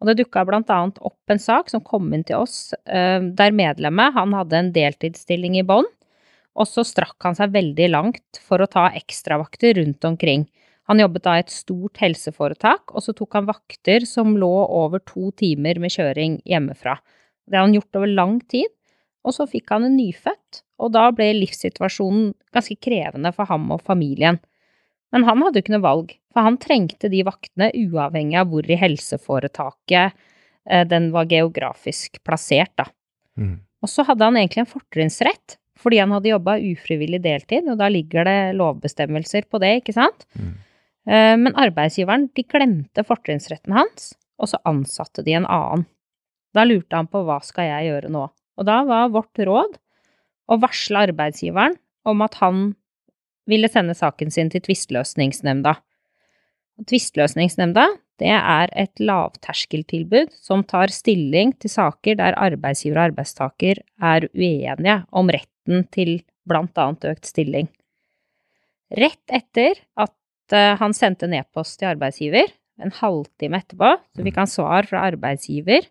Og 0.00 0.10
det 0.10 0.18
dukka 0.20 0.44
annet 0.44 0.98
opp 1.00 1.32
en 1.32 1.40
sak 1.40 1.70
som 1.72 1.80
kom 1.84 2.12
inn 2.12 2.24
til 2.24 2.42
oss, 2.42 2.74
eh, 2.86 3.20
der 3.20 3.52
medlemmet 3.52 4.14
han 4.14 4.34
hadde 4.36 4.56
en 4.56 4.72
deltidsstilling 4.72 5.56
i 5.56 5.64
bånn, 5.64 5.88
og 6.56 6.68
så 6.68 6.84
strakk 6.84 7.16
han 7.24 7.36
seg 7.36 7.52
veldig 7.52 7.88
langt 7.90 8.40
for 8.40 8.60
å 8.60 8.68
ta 8.68 8.90
ekstravakter 8.96 9.76
rundt 9.80 10.04
omkring. 10.04 10.46
Han 10.88 11.00
jobbet 11.02 11.24
da 11.24 11.36
i 11.36 11.42
et 11.42 11.50
stort 11.50 11.98
helseforetak, 11.98 12.94
og 12.94 13.02
så 13.02 13.14
tok 13.16 13.34
han 13.34 13.48
vakter 13.48 14.06
som 14.06 14.36
lå 14.38 14.52
over 14.70 15.02
to 15.02 15.32
timer 15.36 15.80
med 15.82 15.90
kjøring 15.90 16.38
hjemmefra. 16.46 16.96
Det 17.46 17.56
hadde 17.56 17.66
han 17.66 17.76
gjort 17.76 17.98
over 17.98 18.12
lang 18.12 18.40
tid, 18.46 18.70
og 19.26 19.34
så 19.34 19.48
fikk 19.50 19.72
han 19.74 19.88
en 19.88 19.96
nyfødt, 19.98 20.62
og 20.78 20.92
da 20.94 21.08
ble 21.10 21.32
livssituasjonen 21.40 22.30
ganske 22.54 22.76
krevende 22.78 23.32
for 23.34 23.50
ham 23.50 23.66
og 23.74 23.82
familien. 23.82 24.38
Men 25.16 25.24
han 25.24 25.40
hadde 25.40 25.56
jo 25.56 25.64
ikke 25.64 25.72
noe 25.72 25.86
valg, 25.86 26.10
for 26.34 26.44
han 26.44 26.58
trengte 26.60 27.08
de 27.08 27.22
vaktene 27.24 27.70
uavhengig 27.72 28.36
av 28.36 28.50
hvor 28.50 28.66
i 28.68 28.76
helseforetaket 28.76 30.12
eh, 30.12 30.82
den 30.84 31.08
var 31.14 31.30
geografisk 31.30 32.20
plassert, 32.20 32.74
da. 32.76 32.84
Mm. 33.40 33.54
Og 33.80 33.88
så 33.88 34.04
hadde 34.04 34.28
han 34.28 34.36
egentlig 34.36 34.66
en 34.66 34.68
fortrinnsrett, 34.68 35.56
fordi 35.80 36.02
han 36.02 36.12
hadde 36.12 36.34
jobba 36.34 36.58
ufrivillig 36.60 37.22
deltid, 37.24 37.64
og 37.72 37.80
da 37.80 37.88
ligger 37.92 38.28
det 38.28 38.36
lovbestemmelser 38.60 39.48
på 39.48 39.60
det, 39.64 39.72
ikke 39.80 39.96
sant? 39.96 40.28
Mm. 40.36 40.52
Eh, 41.08 41.32
men 41.40 41.56
arbeidsgiveren, 41.64 42.28
de 42.36 42.44
glemte 42.44 43.08
fortrinnsretten 43.08 43.72
hans, 43.76 44.12
og 44.36 44.52
så 44.52 44.60
ansatte 44.68 45.24
de 45.24 45.38
en 45.38 45.48
annen. 45.48 45.88
Da 46.52 46.68
lurte 46.68 47.00
han 47.00 47.08
på 47.08 47.24
hva 47.24 47.40
skal 47.44 47.70
jeg 47.70 47.88
gjøre 47.88 48.12
nå, 48.12 48.28
og 48.28 48.68
da 48.68 48.82
var 48.84 49.16
vårt 49.16 49.46
råd 49.48 49.80
å 50.52 50.60
varsle 50.60 51.08
arbeidsgiveren 51.08 51.80
om 52.04 52.20
at 52.28 52.36
han 52.44 52.66
ville 53.50 53.70
sende 53.70 53.94
saken 53.96 54.32
sin 54.34 54.50
til 54.52 54.64
tvisteløsningsnemnda. 54.66 55.76
Tvisteløsningsnemnda 56.86 57.86
er 58.26 58.72
et 58.76 59.00
lavterskeltilbud 59.00 60.32
som 60.40 60.64
tar 60.68 60.92
stilling 60.92 61.52
til 61.60 61.72
saker 61.72 62.18
der 62.20 62.36
arbeidsgiver 62.40 62.98
og 62.98 63.10
arbeidstaker 63.10 63.80
er 64.02 64.28
uenige 64.32 65.00
om 65.12 65.32
retten 65.32 65.84
til 65.92 66.18
blant 66.48 66.78
annet 66.80 67.08
økt 67.12 67.28
stilling. 67.28 67.68
Rett 68.96 69.34
etter 69.34 69.82
at 69.98 70.54
eh, 70.54 70.76
han 70.78 70.94
sendte 70.94 71.26
en 71.26 71.34
e-post 71.40 71.80
til 71.80 71.90
arbeidsgiver, 71.90 72.52
en 72.78 72.92
halvtime 72.94 73.58
etterpå, 73.58 73.96
så 74.14 74.24
fikk 74.24 74.38
han 74.38 74.50
svar 74.50 74.86
fra 74.88 75.02
arbeidsgiver 75.10 75.88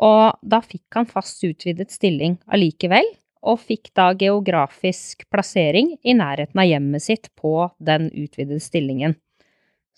og 0.00 0.38
da 0.42 0.60
fikk 0.64 0.96
han 0.96 1.08
fast 1.08 1.42
utvidet 1.46 1.92
stilling 1.92 2.38
allikevel, 2.52 3.06
og 3.42 3.60
fikk 3.60 3.90
da 3.98 4.12
geografisk 4.18 5.26
plassering 5.32 5.96
i 6.02 6.14
nærheten 6.14 6.58
av 6.62 6.68
hjemmet 6.68 7.04
sitt 7.04 7.28
på 7.38 7.68
den 7.82 8.08
utvidede 8.10 8.62
stillingen. 8.62 9.16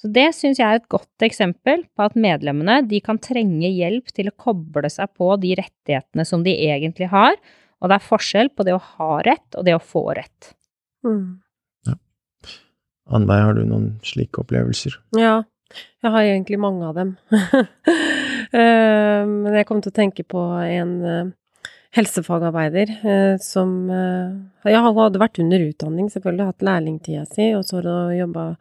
Så 0.01 0.11
det 0.13 0.27
syns 0.37 0.59
jeg 0.61 0.67
er 0.67 0.81
et 0.81 0.91
godt 0.91 1.25
eksempel 1.25 1.85
på 1.97 2.05
at 2.05 2.17
medlemmene 2.19 2.81
de 2.89 2.99
kan 3.05 3.21
trenge 3.23 3.71
hjelp 3.71 4.11
til 4.13 4.29
å 4.29 4.37
koble 4.37 4.91
seg 4.93 5.13
på 5.17 5.31
de 5.41 5.55
rettighetene 5.61 6.27
som 6.29 6.43
de 6.45 6.57
egentlig 6.67 7.09
har, 7.13 7.39
og 7.81 7.91
det 7.91 7.99
er 7.99 8.09
forskjell 8.09 8.51
på 8.57 8.67
det 8.67 8.75
å 8.77 8.83
ha 8.83 9.11
rett 9.25 9.57
og 9.59 9.65
det 9.67 9.77
å 9.77 9.83
få 9.83 10.07
rett. 10.17 10.55
Mm. 11.05 11.41
Ja. 11.89 11.97
Annveig, 13.17 13.43
har 13.45 13.57
du 13.57 13.65
noen 13.69 13.89
slike 14.05 14.41
opplevelser? 14.41 14.97
Ja, 15.21 15.43
jeg 16.05 16.13
har 16.13 16.27
egentlig 16.27 16.61
mange 16.63 16.91
av 16.91 17.01
dem. 17.01 17.17
Eh, 18.55 19.23
men 19.27 19.55
jeg 19.57 19.67
kom 19.67 19.81
til 19.83 19.91
å 19.91 19.95
tenke 19.97 20.23
på 20.31 20.39
en 20.63 20.91
eh, 21.03 21.31
helsefagarbeider 21.95 22.91
eh, 23.07 23.35
som 23.43 23.91
ja, 23.91 24.81
hadde 24.83 25.23
vært 25.23 25.41
under 25.43 25.63
utdanning, 25.69 26.11
selvfølgelig, 26.13 26.49
hatt 26.51 26.67
lærlingtida 26.67 27.27
si, 27.31 27.53
og 27.57 27.67
så 27.69 27.85
jobba 28.15 28.55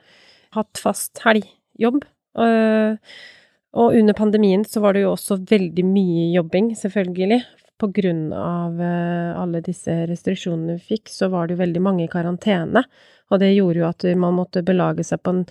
Hatt 0.53 0.77
fast 0.77 1.17
helgjobb. 1.23 2.03
Og 2.37 3.95
under 3.97 4.13
pandemien 4.13 4.61
så 4.69 4.83
var 4.83 4.93
det 4.93 5.01
jo 5.01 5.15
også 5.15 5.39
veldig 5.49 5.81
mye 5.87 6.27
jobbing, 6.29 6.67
selvfølgelig. 6.77 7.39
På 7.81 7.89
grunn 7.89 8.27
av 8.37 8.77
alle 8.77 9.63
disse 9.65 9.95
restriksjonene 10.11 10.75
vi 10.75 10.91
fikk, 10.91 11.09
så 11.09 11.31
var 11.33 11.49
det 11.49 11.55
jo 11.55 11.63
veldig 11.63 11.81
mange 11.81 12.05
i 12.05 12.11
karantene. 12.11 12.85
Og 13.33 13.41
det 13.41 13.49
gjorde 13.55 13.81
jo 13.81 13.87
at 13.89 14.05
man 14.13 14.37
måtte 14.37 14.61
belage 14.61 15.07
seg 15.09 15.23
på 15.25 15.33
en 15.33 15.41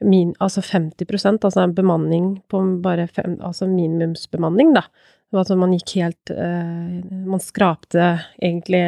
min, 0.00 0.34
altså 0.38 0.62
50% 0.62 1.44
altså 1.44 1.62
en 1.62 1.74
bemanning 1.74 2.26
på 2.50 2.60
bare 2.82 3.08
fem, 3.10 3.38
altså 3.42 3.66
minimumsbemanning, 3.70 4.74
da. 4.76 4.84
Altså 5.36 5.58
man 5.60 5.74
gikk 5.76 5.98
helt 5.98 6.32
eh, 6.32 6.98
Man 7.28 7.42
skrapte 7.42 8.14
egentlig 8.40 8.82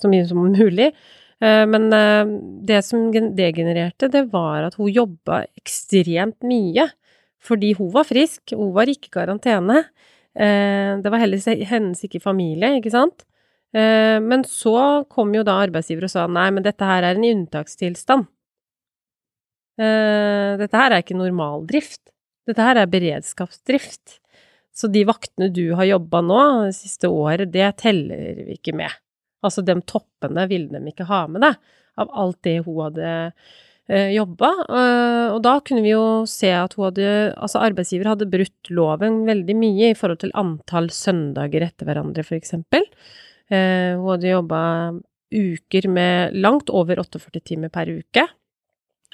så 0.00 0.10
mye 0.12 0.26
som 0.28 0.40
mulig. 0.40 0.90
Eh, 1.42 1.64
men 1.68 1.90
eh, 1.92 2.32
det 2.68 2.82
som 2.84 3.10
det 3.12 3.52
genererte, 3.56 4.08
det 4.12 4.26
var 4.32 4.68
at 4.68 4.78
hun 4.80 4.92
jobba 4.92 5.44
ekstremt 5.58 6.40
mye. 6.48 6.88
Fordi 7.44 7.74
hun 7.78 7.92
var 7.94 8.08
frisk, 8.08 8.56
hun 8.56 8.72
var 8.74 8.88
ikke 8.90 9.10
i 9.10 9.16
karantene. 9.20 9.84
Det 10.36 11.08
var 11.08 11.20
heller 11.22 11.40
hennes 11.64 12.02
ikke 12.04 12.18
familie, 12.20 12.74
ikke 12.76 12.90
sant? 12.92 13.22
Men 13.72 14.42
så 14.44 15.04
kom 15.08 15.30
jo 15.32 15.44
da 15.46 15.54
arbeidsgiver 15.62 16.08
og 16.08 16.12
sa 16.12 16.24
nei, 16.28 16.48
men 16.52 16.64
dette 16.66 16.84
her 16.84 17.06
er 17.06 17.16
en 17.16 17.24
unntakstilstand. 17.24 18.26
Dette 19.78 20.82
her 20.82 20.96
er 20.96 21.04
ikke 21.04 21.16
normaldrift. 21.16 22.02
Dette 22.50 22.66
her 22.66 22.82
er 22.82 22.90
beredskapsdrift. 22.90 24.18
Så 24.76 24.90
de 24.92 25.06
vaktene 25.08 25.48
du 25.54 25.70
har 25.78 25.88
jobba 25.88 26.20
nå 26.24 26.40
det 26.66 26.76
siste 26.76 27.08
året, 27.08 27.52
det 27.54 27.70
teller 27.80 28.42
vi 28.44 28.58
ikke 28.58 28.74
med. 28.76 28.92
Altså, 29.44 29.64
de 29.64 29.76
toppene 29.88 30.44
ville 30.50 30.68
de 30.72 30.92
ikke 30.92 31.06
ha 31.08 31.24
med 31.30 31.44
deg, 31.46 31.56
av 31.96 32.10
alt 32.12 32.38
det 32.44 32.58
hun 32.66 32.82
hadde 32.82 33.10
eh, 33.88 34.10
jobba. 34.12 34.50
Eh, 34.66 35.28
og 35.32 35.40
da 35.46 35.54
kunne 35.64 35.84
vi 35.84 35.94
jo 35.94 36.24
se 36.28 36.50
at 36.52 36.76
hun 36.76 36.90
hadde 36.90 37.12
Altså, 37.32 37.62
arbeidsgiver 37.64 38.10
hadde 38.12 38.28
brutt 38.32 38.72
loven 38.72 39.22
veldig 39.28 39.56
mye 39.56 39.92
i 39.92 39.96
forhold 39.96 40.20
til 40.24 40.34
antall 40.36 40.90
søndager 40.92 41.64
etter 41.70 41.88
hverandre, 41.88 42.26
for 42.26 42.36
eksempel. 42.36 42.84
Eh, 43.48 43.94
hun 43.96 44.10
hadde 44.12 44.34
jobba 44.34 44.62
uker 45.32 45.88
med 45.90 46.36
langt 46.36 46.68
over 46.70 47.00
48 47.00 47.40
timer 47.48 47.72
per 47.72 47.88
uke. 47.90 48.26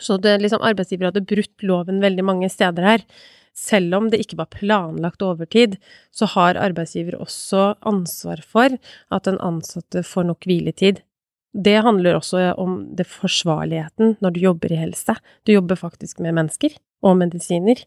Så 0.00 0.18
det, 0.18 0.40
liksom, 0.42 0.64
arbeidsgiver 0.64 1.10
hadde 1.10 1.22
brutt 1.28 1.62
loven 1.62 2.02
veldig 2.02 2.26
mange 2.26 2.50
steder 2.50 2.88
her. 2.88 3.06
Selv 3.52 3.94
om 3.94 4.08
det 4.08 4.22
ikke 4.22 4.38
var 4.40 4.48
planlagt 4.52 5.22
overtid, 5.22 5.76
så 6.10 6.28
har 6.34 6.60
arbeidsgiver 6.60 7.18
også 7.20 7.74
ansvar 7.88 8.40
for 8.48 8.78
at 9.12 9.28
den 9.28 9.38
ansatte 9.44 10.04
får 10.06 10.30
nok 10.30 10.48
hviletid. 10.48 11.02
Det 11.52 11.82
handler 11.84 12.16
også 12.16 12.54
om 12.56 12.78
det 12.96 13.04
forsvarligheten 13.12 14.16
når 14.24 14.32
du 14.32 14.40
jobber 14.40 14.72
i 14.72 14.80
helse. 14.80 15.18
Du 15.44 15.52
jobber 15.52 15.76
faktisk 15.76 16.22
med 16.24 16.32
mennesker 16.38 16.78
og 17.04 17.18
medisiner. 17.20 17.84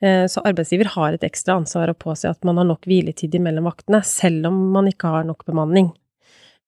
Eh, 0.00 0.24
så 0.24 0.40
arbeidsgiver 0.40 0.88
har 0.96 1.12
et 1.12 1.26
ekstra 1.26 1.58
ansvar 1.60 1.92
å 1.92 1.98
påse 2.00 2.30
at 2.30 2.40
man 2.48 2.56
har 2.56 2.70
nok 2.70 2.88
hviletid 2.88 3.36
mellom 3.44 3.68
vaktene, 3.68 4.00
selv 4.08 4.48
om 4.48 4.56
man 4.72 4.88
ikke 4.88 5.12
har 5.12 5.28
nok 5.28 5.44
bemanning. 5.44 5.92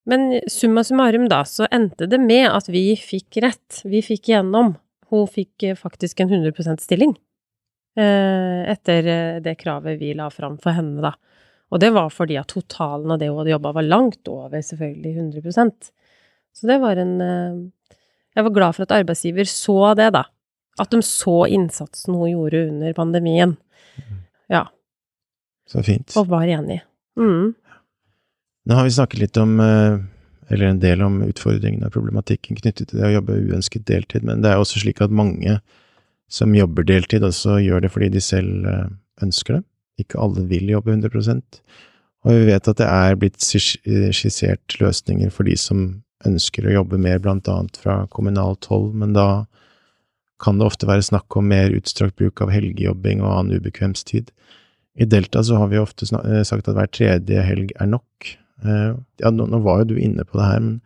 Men 0.07 0.42
summa 0.53 0.85
summarum, 0.87 1.25
da, 1.33 1.40
så 1.49 1.66
endte 1.72 2.07
det 2.07 2.20
med 2.22 2.51
at 2.53 2.68
vi 2.70 2.90
fikk 3.01 3.40
rett. 3.42 3.81
Vi 3.88 4.05
fikk 4.05 4.29
gjennom. 4.31 4.77
Hun 5.09 5.25
fikk 5.25 5.64
eh, 5.64 5.79
faktisk 5.79 6.20
en 6.20 6.37
100% 6.37 6.85
stilling 6.85 7.16
etter 7.96 9.09
eh, 9.12 9.38
det 9.44 9.56
kravet 9.61 10.00
vi 10.00 10.12
la 10.16 10.28
fram 10.30 10.59
for 10.62 10.76
henne, 10.76 11.00
da. 11.04 11.14
Og 11.72 11.80
det 11.82 11.90
var 11.96 12.12
fordi 12.14 12.37
at 12.38 12.52
totalen 12.52 13.11
av 13.11 13.18
det 13.18 13.30
hun 13.30 13.40
hadde 13.40 13.54
jobba, 13.54 13.72
var 13.78 13.87
langt 13.88 14.28
over 14.30 14.62
selvfølgelig 14.62 15.16
100% 15.42 15.88
Så 16.54 16.68
det 16.70 16.76
var 16.78 16.96
en 17.02 17.16
Jeg 17.18 18.44
var 18.46 18.54
glad 18.54 18.76
for 18.76 18.87
at 18.87 18.94
arbeidsgiver 18.94 19.48
så 19.50 19.94
det, 19.98 20.12
da. 20.14 20.26
At 20.78 20.92
de 20.92 21.00
så 21.02 21.46
innsatsen 21.48 22.14
hun 22.14 22.30
gjorde 22.30 22.66
under 22.68 22.92
pandemien. 22.94 23.56
Mm. 23.96 24.18
Ja. 24.52 24.66
Så 25.66 25.82
fint. 25.82 26.12
Og 26.20 26.28
var 26.30 26.46
enig. 26.46 26.82
Mm. 27.18 27.54
Nå 28.66 28.74
har 28.74 28.85
vi 28.85 28.90
snakket 28.90 29.20
litt 29.20 29.37
om, 29.37 29.61
eh, 29.61 29.98
eller 30.50 30.66
en 30.66 30.80
del 30.82 31.02
om 31.02 31.20
utfordringene 31.22 31.88
og 31.88 31.94
problematikken 31.94 32.59
knyttet 32.59 32.90
til 32.90 33.00
det 33.00 33.09
å 33.09 33.14
jobbe 33.16 33.38
uønsket 33.48 33.87
deltid, 33.87 34.26
men 34.26 34.42
det 34.42 34.52
er 34.52 34.62
også 34.62 34.82
slik 34.82 35.00
at 35.02 35.14
mange 35.14 35.61
som 36.28 36.54
jobber 36.56 36.86
deltid, 36.86 37.24
også 37.24 37.60
gjør 37.62 37.84
det 37.84 37.92
fordi 37.94 38.10
de 38.16 38.22
selv 38.24 38.66
eh, 38.70 38.88
ønsker 39.24 39.58
det. 39.58 39.64
Ikke 40.02 40.20
alle 40.20 40.44
vil 40.50 40.72
jobbe 40.74 40.92
100 40.92 41.42
og 42.26 42.34
vi 42.34 42.46
vet 42.48 42.68
at 42.68 42.80
det 42.80 42.86
er 42.90 43.16
blitt 43.20 43.38
skissert 43.38 44.74
løsninger 44.80 45.30
for 45.30 45.46
de 45.46 45.52
som 45.60 45.84
ønsker 46.26 46.66
å 46.66 46.72
jobbe 46.80 46.98
mer, 46.98 47.20
blant 47.22 47.46
annet 47.46 47.76
fra 47.78 48.00
kommunalt 48.10 48.66
hold, 48.66 48.88
men 48.98 49.12
da 49.14 49.46
kan 50.42 50.58
det 50.58 50.66
ofte 50.66 50.88
være 50.88 51.04
snakk 51.06 51.36
om 51.38 51.46
mer 51.52 51.70
utstrakt 51.76 52.16
bruk 52.18 52.42
av 52.42 52.50
helgejobbing 52.50 53.22
og 53.22 53.30
annen 53.30 53.60
ubekvemstid. 53.60 54.32
I 54.98 55.06
Delta 55.06 55.44
så 55.46 55.60
har 55.60 55.70
vi 55.70 55.78
ofte 55.78 56.08
eh, 56.18 56.42
sagt 56.42 56.66
at 56.66 56.74
hver 56.74 56.90
tredje 56.90 57.46
helg 57.46 57.70
er 57.78 57.94
nok, 57.94 58.34
Eh, 58.64 58.92
ja, 59.20 59.30
nå, 59.30 59.46
var 59.60 59.82
jo 59.82 59.92
du 59.92 59.98
inne 60.00 60.24
på 60.24 60.38
det 60.38 60.48
her, 60.48 60.62
men 60.64 60.78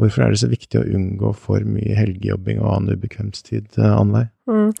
hvorfor 0.00 0.24
er 0.24 0.32
det 0.32 0.40
så 0.42 0.48
viktig 0.50 0.80
å 0.80 0.86
unngå 0.96 1.34
for 1.36 1.66
mye 1.66 1.96
helgejobbing 1.98 2.62
og 2.62 2.72
annen 2.74 2.98
ubekvemstid, 2.98 3.68
eh, 3.78 3.92
Annveig? 3.92 4.30
Mm. 4.50 4.72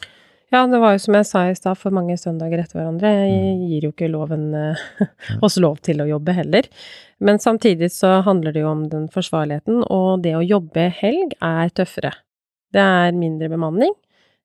Ja, 0.50 0.64
det 0.66 0.80
var 0.82 0.96
jo 0.96 1.02
som 1.04 1.14
jeg 1.14 1.28
sa 1.28 1.44
i 1.46 1.54
stad, 1.54 1.78
for 1.78 1.94
mange 1.94 2.16
søndager 2.18 2.58
etter 2.58 2.80
hverandre 2.80 3.12
Jeg 3.14 3.52
gir 3.68 3.84
jo 3.86 3.92
ikke 3.92 4.08
loven 4.10 4.48
eh, 4.58 4.82
oss 5.46 5.60
lov 5.62 5.78
til 5.86 6.02
å 6.02 6.08
jobbe 6.08 6.34
heller. 6.34 6.66
Men 7.22 7.38
samtidig 7.38 7.92
så 7.94 8.16
handler 8.26 8.56
det 8.56 8.64
jo 8.64 8.72
om 8.72 8.88
den 8.90 9.06
forsvarligheten, 9.12 9.84
og 9.86 10.24
det 10.24 10.34
å 10.38 10.42
jobbe 10.46 10.88
helg 11.02 11.36
er 11.38 11.70
tøffere. 11.76 12.14
Det 12.74 12.82
er 12.82 13.14
mindre 13.14 13.50
bemanning, 13.52 13.94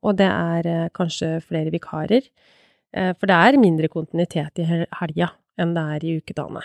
og 0.05 0.19
det 0.21 0.29
er 0.29 0.69
eh, 0.69 0.87
kanskje 0.93 1.39
flere 1.45 1.73
vikarer. 1.73 2.27
For 2.95 3.27
det 3.27 3.35
er 3.35 3.57
mindre 3.59 3.89
kontinuitet 3.91 4.61
i 4.63 4.65
helga 4.69 5.27
enn 5.59 5.73
det 5.75 5.81
er 5.97 6.03
i 6.07 6.13
ukedagene. 6.21 6.61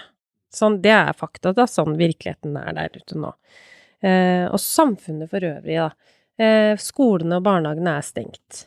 Sånn, 0.55 0.77
det 0.83 0.93
er 0.95 1.17
fakta, 1.19 1.51
da. 1.55 1.67
Sånn 1.67 1.97
virkeligheten 1.99 2.55
er 2.61 2.75
der 2.77 2.95
ute 2.95 3.19
nå. 3.19 3.33
Eh, 4.03 4.47
og 4.49 4.61
samfunnet 4.63 5.31
for 5.31 5.45
øvrig, 5.45 5.77
da. 5.77 5.91
Eh, 6.41 6.75
skolene 6.81 7.39
og 7.41 7.45
barnehagene 7.45 7.97
er 7.99 8.07
stengt. 8.07 8.67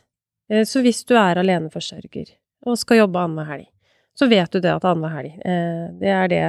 Eh, 0.50 0.64
så 0.68 0.82
hvis 0.84 1.02
du 1.08 1.16
er 1.18 1.40
aleneforsørger 1.40 2.34
og 2.68 2.78
skal 2.80 3.02
jobbe 3.02 3.22
annenhver 3.22 3.50
helg, 3.50 3.70
så 4.14 4.28
vet 4.30 4.52
du 4.52 4.60
det 4.62 4.70
at 4.70 4.86
annenhver 4.86 5.16
helg, 5.18 5.40
eh, 5.42 5.86
det 6.00 6.12
er 6.14 6.30
det 6.30 6.44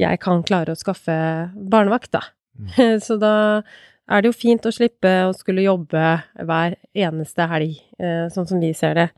jeg 0.00 0.20
kan 0.22 0.44
klare 0.46 0.74
å 0.74 0.78
skaffe 0.78 1.14
barnevakt, 1.54 2.12
da. 2.12 2.22
Så 3.06 3.16
da 3.20 3.62
er 4.10 4.22
det 4.22 4.30
jo 4.30 4.36
fint 4.36 4.66
å 4.66 4.72
slippe 4.74 5.10
å 5.26 5.34
skulle 5.36 5.64
jobbe 5.64 6.02
hver 6.46 6.76
eneste 6.96 7.46
helg, 7.50 7.78
eh, 8.00 8.26
sånn 8.32 8.48
som 8.48 8.60
vi 8.62 8.72
ser 8.76 8.96
det. 8.98 9.08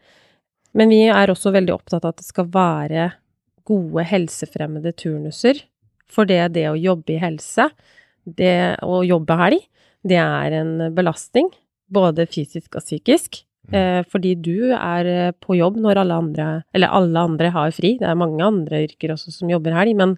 Men 0.76 0.92
vi 0.92 1.04
er 1.12 1.32
også 1.32 1.52
veldig 1.54 1.74
opptatt 1.74 2.04
av 2.04 2.14
at 2.14 2.22
det 2.22 2.28
skal 2.28 2.48
være 2.52 3.10
gode 3.68 4.04
helsefremmede 4.08 4.94
turnuser. 4.98 5.62
For 6.12 6.28
det, 6.28 6.54
det 6.56 6.66
å 6.70 6.78
jobbe 6.78 7.14
i 7.14 7.20
helse, 7.22 7.68
det 8.24 8.78
å 8.84 9.02
jobbe 9.06 9.38
helg, 9.40 9.64
det 10.06 10.18
er 10.18 10.58
en 10.60 10.76
belastning. 10.94 11.50
Både 11.92 12.26
fysisk 12.30 12.78
og 12.78 12.84
psykisk. 12.84 13.42
Eh, 13.70 14.00
fordi 14.10 14.34
du 14.42 14.72
er 14.74 15.06
eh, 15.06 15.34
på 15.38 15.54
jobb 15.54 15.76
når 15.78 16.00
alle 16.02 16.16
andre 16.18 16.46
Eller 16.74 16.90
alle 16.90 17.20
andre 17.20 17.52
har 17.54 17.70
fri. 17.70 17.94
Det 18.00 18.08
er 18.08 18.18
mange 18.18 18.42
andre 18.42 18.82
yrker 18.88 19.14
også 19.14 19.30
som 19.30 19.50
jobber 19.52 19.76
helg, 19.76 19.94
men 19.96 20.16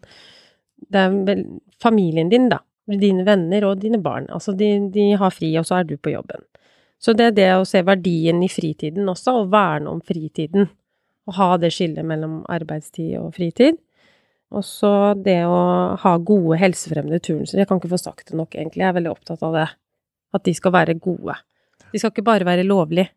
det 0.88 1.00
er 1.00 1.18
vel 1.28 1.44
familien 1.80 2.32
din, 2.32 2.48
da. 2.48 2.62
Dine 2.88 3.24
venner 3.24 3.64
og 3.68 3.80
dine 3.80 4.00
barn. 4.00 4.26
Altså, 4.32 4.52
de, 4.56 4.88
de 4.92 5.12
har 5.20 5.32
fri, 5.32 5.52
og 5.60 5.68
så 5.68 5.80
er 5.80 5.88
du 5.88 5.96
på 5.96 6.12
jobben. 6.12 6.44
Så 7.00 7.12
det 7.16 7.30
er 7.30 7.36
det 7.36 7.50
å 7.58 7.66
se 7.68 7.82
verdien 7.84 8.42
i 8.44 8.48
fritiden 8.48 9.08
også, 9.08 9.38
og 9.42 9.52
verne 9.52 9.92
om 9.92 10.00
fritiden. 10.04 10.68
Å 11.28 11.36
ha 11.38 11.48
det 11.60 11.72
skillet 11.72 12.04
mellom 12.04 12.42
arbeidstid 12.52 13.16
og 13.20 13.32
fritid. 13.36 13.78
Og 14.54 14.62
så 14.66 14.92
det 15.18 15.40
å 15.48 15.58
ha 16.00 16.14
gode 16.22 16.60
helsefremmende 16.60 17.20
turnuser. 17.24 17.60
Jeg 17.60 17.70
kan 17.70 17.80
ikke 17.80 17.92
få 17.94 18.00
sagt 18.00 18.30
det 18.30 18.38
nok, 18.38 18.54
egentlig. 18.54 18.84
Jeg 18.84 18.92
er 18.92 18.96
veldig 19.00 19.12
opptatt 19.12 19.42
av 19.46 19.58
det. 19.58 19.66
At 20.34 20.46
de 20.46 20.54
skal 20.56 20.74
være 20.74 20.96
gode. 21.02 21.36
De 21.90 22.00
skal 22.00 22.14
ikke 22.14 22.26
bare 22.26 22.46
være 22.46 22.66
lovlige. 22.66 23.10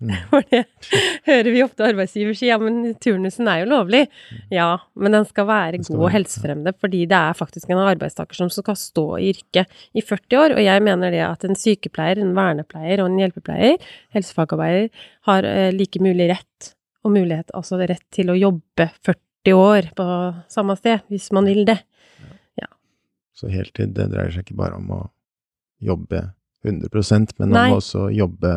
Mm. 0.00 0.14
For 0.30 0.46
det 0.48 0.62
hører 1.26 1.50
vi 1.52 1.62
ofte 1.64 1.84
arbeidsgiver 1.84 2.36
si, 2.36 2.48
ja, 2.48 2.56
men 2.60 2.94
turnusen 3.02 3.48
er 3.52 3.62
jo 3.62 3.70
lovlig. 3.74 4.06
Ja, 4.52 4.70
men 4.96 5.12
den 5.12 5.26
skal 5.28 5.48
være 5.50 5.76
Den 5.76 5.84
skal 5.84 5.98
god 5.98 6.06
og 6.08 6.14
helsefremmende, 6.14 6.72
fordi 6.80 7.02
det 7.10 7.18
er 7.18 7.36
faktisk 7.36 7.70
en 7.70 7.82
arbeidstaker 7.84 8.38
som 8.38 8.52
skal 8.52 8.78
stå 8.80 9.06
i 9.20 9.30
yrket 9.34 9.80
i 9.92 10.04
40 10.04 10.40
år, 10.40 10.56
og 10.56 10.64
jeg 10.64 10.86
mener 10.86 11.12
det 11.12 11.22
at 11.26 11.44
en 11.44 11.58
sykepleier, 11.58 12.22
en 12.22 12.32
vernepleier 12.38 13.04
og 13.04 13.10
en 13.10 13.20
hjelpepleier, 13.20 13.90
helsefagarbeider, 14.16 14.88
har 15.28 15.48
eh, 15.48 15.68
like 15.76 16.00
mulig 16.00 16.30
rett 16.32 16.72
og 17.04 17.12
mulighet, 17.16 17.52
altså 17.56 17.80
rett 17.80 18.06
til 18.14 18.32
å 18.32 18.38
jobbe 18.40 18.88
40 19.04 19.29
år 19.56 19.88
på 19.96 20.04
samme 20.52 20.76
sted, 20.76 21.00
hvis 21.08 21.30
man 21.32 21.44
vil 21.48 21.64
det. 21.64 21.78
Så 23.40 23.48
heltid 23.48 23.94
det 23.96 24.10
dreier 24.12 24.28
seg 24.34 24.42
ikke 24.44 24.56
bare 24.58 24.76
om 24.76 24.90
å 24.92 24.98
jobbe 25.80 26.18
100% 26.66 27.30
men 27.40 27.48
Nei. 27.54 27.62
om 27.70 27.72
å 27.72 27.80
også 27.80 28.10
jobbe 28.12 28.50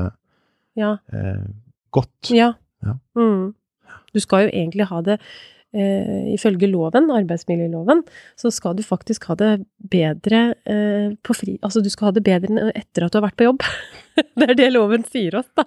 Ja. 0.76 0.98
eh, 1.13 1.46
godt. 1.89 2.32
Ja. 2.36 2.50
Ja. 2.84 2.98
Mm. 3.15 3.54
Du 4.12 4.19
skal 4.19 4.43
jo 4.43 4.50
egentlig 4.52 4.89
ha 4.89 5.00
det 5.02 5.15
eh, 5.74 6.34
Ifølge 6.34 6.67
loven, 6.67 7.08
arbeidsmiljøloven, 7.15 8.04
så 8.36 8.52
skal 8.52 8.76
du 8.76 8.84
faktisk 8.84 9.24
ha 9.32 9.36
det 9.39 9.65
bedre 9.80 10.54
eh, 10.67 11.15
på 11.24 11.34
fri... 11.34 11.56
Altså, 11.63 11.80
du 11.82 11.88
skal 11.89 12.10
ha 12.12 12.12
det 12.12 12.26
bedre 12.28 12.67
etter 12.76 13.06
at 13.08 13.13
du 13.13 13.22
har 13.22 13.30
vært 13.30 13.39
på 13.39 13.48
jobb. 13.48 13.63
det 14.36 14.50
er 14.50 14.54
det 14.65 14.72
loven 14.74 15.08
sier 15.08 15.39
oss, 15.39 15.48
da. 15.56 15.63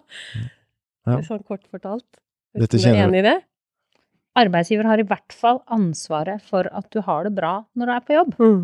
Ja. 1.08 1.22
Sånn 1.24 1.40
kort 1.46 1.64
fortalt. 1.72 2.04
Dette 2.52 2.76
Hvis 2.76 2.84
du 2.84 2.90
er 2.90 3.00
kjenner- 3.00 3.08
enig 3.08 3.24
i 3.24 3.28
det? 3.30 3.36
Arbeidsgiver 4.36 4.88
har 4.88 5.00
i 5.00 5.06
hvert 5.08 5.32
fall 5.34 5.62
ansvaret 5.72 6.44
for 6.44 6.68
at 6.68 6.88
du 6.92 7.00
har 7.04 7.26
det 7.26 7.34
bra 7.36 7.58
når 7.74 7.88
du 7.88 7.94
er 7.94 8.04
på 8.04 8.16
jobb. 8.18 8.36
Mm. 8.40 8.60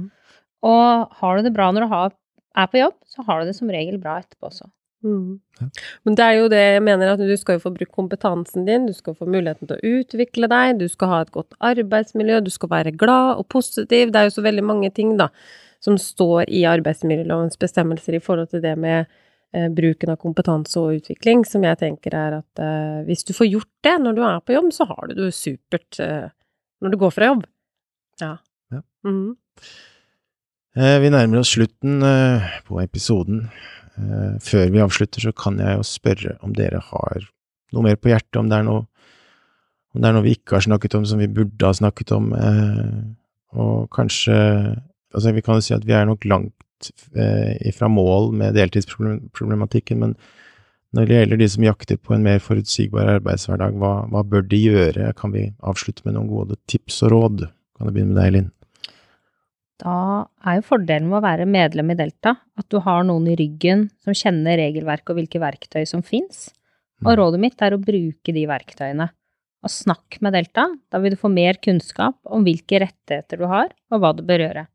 Og 0.68 1.16
har 1.22 1.38
du 1.38 1.48
det 1.48 1.54
bra 1.56 1.70
når 1.72 1.86
du 1.86 1.94
har, 1.94 2.14
er 2.56 2.68
på 2.70 2.82
jobb, 2.82 2.96
så 3.08 3.24
har 3.26 3.40
du 3.40 3.50
det 3.50 3.56
som 3.56 3.72
regel 3.72 3.98
bra 4.02 4.18
etterpå 4.20 4.50
også. 4.50 4.68
Mm. 5.02 5.40
Ja. 5.58 5.66
Men 6.06 6.16
det 6.18 6.26
er 6.26 6.36
jo 6.36 6.50
det 6.52 6.60
jeg 6.60 6.84
mener, 6.86 7.14
at 7.14 7.22
du 7.22 7.34
skal 7.38 7.58
jo 7.58 7.64
få 7.64 7.72
brukt 7.74 7.94
kompetansen 7.94 8.68
din, 8.68 8.86
du 8.86 8.94
skal 8.94 9.16
få 9.18 9.26
muligheten 9.26 9.68
til 9.68 9.78
å 9.78 9.96
utvikle 9.98 10.50
deg, 10.52 10.78
du 10.78 10.86
skal 10.90 11.10
ha 11.10 11.20
et 11.24 11.32
godt 11.34 11.56
arbeidsmiljø, 11.72 12.38
du 12.44 12.52
skal 12.54 12.70
være 12.70 12.94
glad 12.94 13.40
og 13.40 13.48
positiv. 13.50 14.12
Det 14.12 14.20
er 14.20 14.28
jo 14.28 14.36
så 14.36 14.46
veldig 14.46 14.64
mange 14.68 14.92
ting, 14.94 15.16
da, 15.18 15.32
som 15.82 15.98
står 15.98 16.46
i 16.52 16.62
arbeidsmiljølovens 16.70 17.58
bestemmelser 17.58 18.18
i 18.18 18.22
forhold 18.22 18.52
til 18.52 18.62
det 18.62 18.76
med 18.78 19.10
bruken 19.52 20.12
av 20.14 20.20
kompetanse 20.22 20.80
og 20.80 20.96
utvikling, 20.96 21.44
som 21.48 21.64
jeg 21.66 21.78
tenker 21.80 22.14
er 22.16 22.38
at 22.38 22.62
eh, 22.62 23.02
hvis 23.08 23.26
du 23.28 23.34
får 23.36 23.50
gjort 23.50 23.70
det 23.84 23.96
når 24.00 24.16
du 24.16 24.22
er 24.24 24.40
på 24.40 24.56
jobb, 24.56 24.70
så 24.72 24.86
har 24.88 25.10
du 25.10 25.16
det 25.18 25.32
supert 25.36 26.00
eh, 26.00 26.30
når 26.82 26.94
du 26.94 26.98
går 27.02 27.12
fra 27.14 27.28
jobb. 27.32 27.44
Ja. 28.22 28.34
Ja. 28.72 28.82
Mhm. 29.08 29.34
Eh, 30.72 30.96
vi 31.04 31.10
nærmer 31.12 31.42
oss 31.42 31.52
slutten 31.52 32.00
eh, 32.06 32.48
på 32.64 32.80
episoden. 32.80 33.44
Eh, 34.00 34.38
før 34.40 34.70
vi 34.72 34.80
avslutter, 34.80 35.20
så 35.20 35.34
kan 35.36 35.60
jeg 35.60 35.76
jo 35.76 35.84
spørre 35.84 36.38
om 36.40 36.54
dere 36.56 36.80
har 36.88 37.26
noe 37.72 37.84
mer 37.84 37.98
på 38.00 38.08
hjertet, 38.12 38.38
om 38.40 38.48
det 38.48 38.56
er 38.56 38.64
noe, 38.64 38.86
om 39.92 40.00
det 40.00 40.08
er 40.08 40.16
noe 40.16 40.24
vi 40.24 40.32
ikke 40.38 40.56
har 40.56 40.64
snakket 40.64 40.96
om 40.96 41.04
som 41.08 41.20
vi 41.20 41.28
burde 41.28 41.68
ha 41.68 41.76
snakket 41.76 42.14
om, 42.16 42.32
eh, 42.36 42.96
og 43.58 43.90
kanskje 43.92 44.38
Altså, 45.12 45.28
vi 45.36 45.42
kan 45.44 45.58
jo 45.58 45.60
si 45.60 45.74
at 45.76 45.82
vi 45.84 45.92
er 45.92 46.06
nok 46.08 46.24
langt 46.24 46.54
eh, 47.16 47.56
ifra 47.68 47.88
mål 47.88 48.32
med 48.38 48.54
deltidsproblematikken, 48.58 50.00
men 50.02 50.16
når 50.92 51.08
det 51.08 51.18
gjelder 51.20 51.40
de 51.40 51.48
som 51.48 51.64
jakter 51.64 51.96
på 51.96 52.14
en 52.14 52.24
mer 52.26 52.42
forutsigbar 52.44 53.08
arbeidshverdag, 53.14 53.78
hva, 53.80 53.92
hva 54.12 54.22
bør 54.28 54.42
de 54.44 54.58
gjøre? 54.60 55.12
Kan 55.16 55.32
vi 55.32 55.46
avslutte 55.64 56.04
med 56.04 56.18
noen 56.18 56.28
gode 56.28 56.58
tips 56.68 57.00
og 57.06 57.14
råd? 57.14 57.46
Kan 57.78 57.88
jeg 57.88 57.96
begynne 57.96 58.12
med 58.12 58.20
deg, 58.20 58.34
Linn? 58.34 58.50
Da 59.82 59.94
er 60.46 60.58
jo 60.58 60.66
fordelen 60.66 61.08
med 61.10 61.18
å 61.18 61.24
være 61.24 61.48
medlem 61.48 61.90
i 61.90 61.96
Delta 61.98 62.36
at 62.60 62.68
du 62.70 62.78
har 62.84 63.02
noen 63.08 63.24
i 63.32 63.38
ryggen 63.38 63.88
som 64.04 64.14
kjenner 64.14 64.60
regelverket 64.60 65.10
og 65.10 65.18
hvilke 65.18 65.40
verktøy 65.42 65.82
som 65.88 66.04
fins. 66.06 66.50
Og 67.02 67.16
Mm. 67.16 67.18
rådet 67.18 67.40
mitt 67.40 67.62
er 67.62 67.74
å 67.74 67.82
bruke 67.82 68.34
de 68.36 68.44
verktøyene. 68.46 69.08
Og 69.62 69.70
snakk 69.70 70.20
med 70.20 70.34
Delta. 70.34 70.68
Da 70.90 70.98
vil 70.98 71.14
du 71.14 71.16
få 71.16 71.32
mer 71.32 71.54
kunnskap 71.54 72.14
om 72.26 72.44
hvilke 72.44 72.78
rettigheter 72.82 73.38
du 73.38 73.46
har, 73.46 73.70
og 73.90 74.00
hva 74.00 74.12
du 74.14 74.22
bør 74.22 74.38
gjøre. 74.44 74.66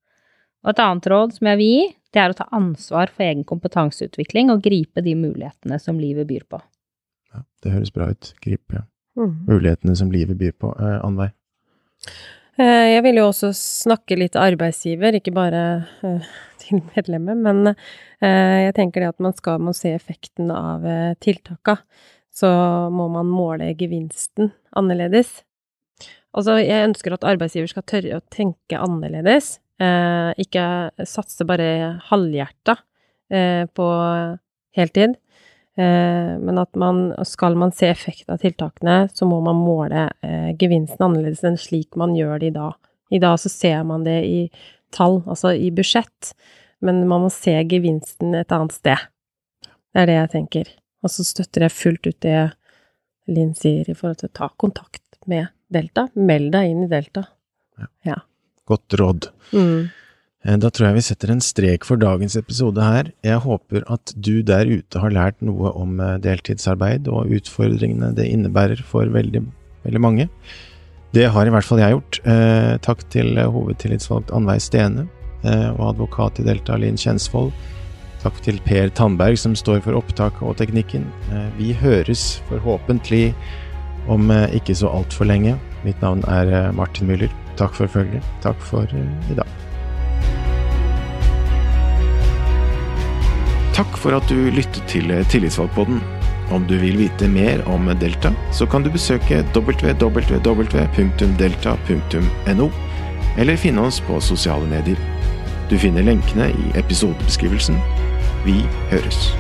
Og 0.67 0.73
et 0.73 0.81
annet 0.83 1.05
råd 1.07 1.37
som 1.37 1.47
jeg 1.47 1.57
vil 1.61 1.69
gi, 1.71 1.83
det 2.11 2.19
er 2.19 2.33
å 2.33 2.35
ta 2.35 2.47
ansvar 2.55 3.07
for 3.13 3.23
egen 3.23 3.45
kompetanseutvikling 3.47 4.49
og 4.51 4.65
gripe 4.65 4.99
de 5.05 5.13
mulighetene 5.15 5.77
som 5.79 5.99
livet 6.01 6.27
byr 6.27 6.43
på. 6.51 6.59
Ja, 7.31 7.43
det 7.63 7.71
høres 7.71 7.93
bra 7.95 8.09
ut. 8.11 8.33
Gripe 8.43 8.83
Mhm. 9.17 9.45
mulighetene 9.47 9.95
som 9.97 10.11
livet 10.11 10.37
byr 10.37 10.51
på. 10.59 10.73
Eh, 10.79 10.99
Annveig? 11.05 11.31
Eh, 12.59 12.93
Jeg 12.95 13.03
vil 13.03 13.15
jo 13.15 13.29
også 13.29 13.49
snakke 13.53 14.17
litt 14.17 14.35
arbeidsgiver, 14.35 15.15
ikke 15.15 15.33
bare 15.33 15.87
eh, 16.03 16.19
til 16.59 16.81
medlemmer, 16.95 17.35
men 17.35 17.67
eh, 18.21 18.65
jeg 18.67 18.73
tenker 18.75 19.01
det 19.01 19.09
at 19.09 19.19
man 19.19 19.33
skal 19.33 19.59
må 19.59 19.73
se 19.73 19.89
effekten 19.95 20.51
av 20.51 20.85
eh, 20.85 21.13
tiltaka, 21.21 21.77
så 22.33 22.91
må 22.91 23.07
man 23.09 23.25
måle 23.25 23.71
gevinsten 23.77 24.51
annerledes. 24.75 25.43
Altså, 26.35 26.59
jeg 26.61 26.89
ønsker 26.89 27.13
at 27.13 27.23
arbeidsgiver 27.25 27.67
skal 27.71 27.83
tørre 27.83 28.17
å 28.19 28.25
tenke 28.29 28.77
annerledes, 28.77 29.59
ikke 29.77 30.63
satse 31.05 31.45
bare 31.45 31.99
halvhjerta 32.07 32.73
eh, 33.29 33.65
på 33.69 33.87
heltid. 34.77 35.15
Eh, 35.77 36.39
men 36.39 36.57
at 36.57 36.75
man, 36.75 37.13
skal 37.25 37.55
man 37.55 37.71
se 37.71 37.89
effekten 37.91 38.33
av 38.33 38.41
tiltakene, 38.41 39.09
så 39.13 39.27
må 39.29 39.39
man 39.45 39.59
måle 39.61 40.07
eh, 40.25 40.53
gevinsten 40.57 41.05
annerledes 41.05 41.43
enn 41.45 41.59
slik 41.61 41.97
man 41.99 42.15
gjør 42.17 42.41
det 42.41 42.51
i 42.51 42.55
dag. 42.55 42.77
I 43.13 43.19
dag 43.23 43.37
så 43.39 43.51
ser 43.53 43.83
man 43.87 44.05
det 44.07 44.17
i 44.25 44.39
tall, 44.95 45.21
altså 45.29 45.53
i 45.53 45.69
budsjett, 45.71 46.33
men 46.81 47.03
man 47.09 47.25
må 47.25 47.29
se 47.33 47.53
gevinsten 47.69 48.35
et 48.37 48.53
annet 48.53 48.73
sted. 48.75 49.05
Det 49.93 50.03
er 50.03 50.09
det 50.09 50.17
jeg 50.17 50.33
tenker. 50.33 50.71
Og 51.05 51.13
så 51.13 51.25
støtter 51.25 51.67
jeg 51.67 51.77
fullt 51.77 52.09
ut 52.09 52.19
det 52.25 52.39
Linn 53.27 53.51
sier 53.57 53.89
i 53.89 53.93
forhold 53.93 54.21
til 54.21 54.29
å 54.29 54.37
ta 54.39 54.47
kontakt 54.55 55.19
med 55.27 55.51
Delta. 55.73 56.07
Meld 56.15 56.53
deg 56.55 56.71
inn 56.71 56.85
i 56.85 56.89
Delta. 56.91 57.25
Godt 58.67 58.97
råd. 58.99 59.29
Mm. 59.53 59.89
Eh, 60.45 60.57
Da 60.57 60.69
tror 60.69 60.89
jeg 60.89 60.97
vi 60.99 61.05
setter 61.07 61.31
en 61.33 61.43
strek 61.43 61.85
for 61.87 61.99
dagens 61.99 62.35
episode 62.39 62.81
her. 62.83 63.11
Jeg 63.25 63.39
håper 63.43 63.83
at 63.91 64.13
du 64.15 64.41
der 64.43 64.65
ute 64.67 64.99
har 64.99 65.11
lært 65.11 65.41
noe 65.41 65.71
om 65.75 65.99
eh, 65.99 66.17
deltidsarbeid 66.23 67.07
og 67.11 67.31
utfordringene 67.39 68.13
det 68.15 68.27
innebærer 68.31 68.81
for 68.83 69.05
veldig, 69.11 69.43
veldig 69.85 70.01
mange. 70.03 70.29
Det 71.15 71.29
har 71.31 71.47
i 71.47 71.51
hvert 71.53 71.65
fall 71.65 71.79
jeg 71.79 71.95
gjort. 71.95 72.19
Eh, 72.27 72.75
takk 72.83 73.05
til 73.09 73.37
hovedtillitsvalgt 73.39 74.31
Annveig 74.35 74.61
Stene 74.61 75.07
og 75.47 75.83
advokat 75.93 76.39
i 76.41 76.43
Delta 76.43 76.75
Linn 76.75 76.97
Kjensvold. 76.99 77.53
Takk 78.19 78.39
til 78.43 78.57
Per 78.65 78.89
Tandberg 78.97 79.37
som 79.39 79.53
står 79.55 79.79
for 79.85 79.95
opptak 79.95 80.41
og 80.43 80.57
teknikken. 80.59 81.05
Vi 81.59 81.69
høres 81.77 82.41
forhåpentlig 82.49 83.29
om 84.11 84.33
ikke 84.57 84.75
så 84.75 84.89
altfor 84.91 85.29
lenge. 85.29 85.53
Mitt 85.85 86.01
navn 86.01 86.23
er 86.27 86.47
eh, 86.51 86.71
Martin 86.75 87.07
Müller. 87.09 87.31
Takk 87.57 87.75
for 87.77 87.87
følget. 87.91 88.23
Takk 88.41 88.61
for 88.61 88.83
eh, 88.93 89.31
i 89.31 89.35
dag. 89.37 89.47
Takk 93.77 93.97
for 94.01 94.11
at 94.17 94.25
du 94.29 94.49
lyttet 94.53 94.83
til 94.89 95.11
eh, 95.13 95.27
Tillitsvalgpodden. 95.29 96.01
Om 96.51 96.63
du 96.67 96.77
vil 96.79 96.97
vite 96.97 97.27
mer 97.27 97.61
om 97.67 97.89
Delta, 97.99 98.31
så 98.55 98.65
kan 98.65 98.83
du 98.83 98.89
besøke 98.89 99.43
www.delta.no, 99.53 99.97
eller 103.37 103.55
finne 103.59 103.81
oss 103.83 104.01
på 104.07 104.19
sosiale 104.23 104.65
medier. 104.71 104.97
Du 105.69 105.77
finner 105.77 106.03
lenkene 106.07 106.49
i 106.55 106.71
episodebeskrivelsen. 106.79 107.75
Vi 108.47 108.65
høres. 108.93 109.35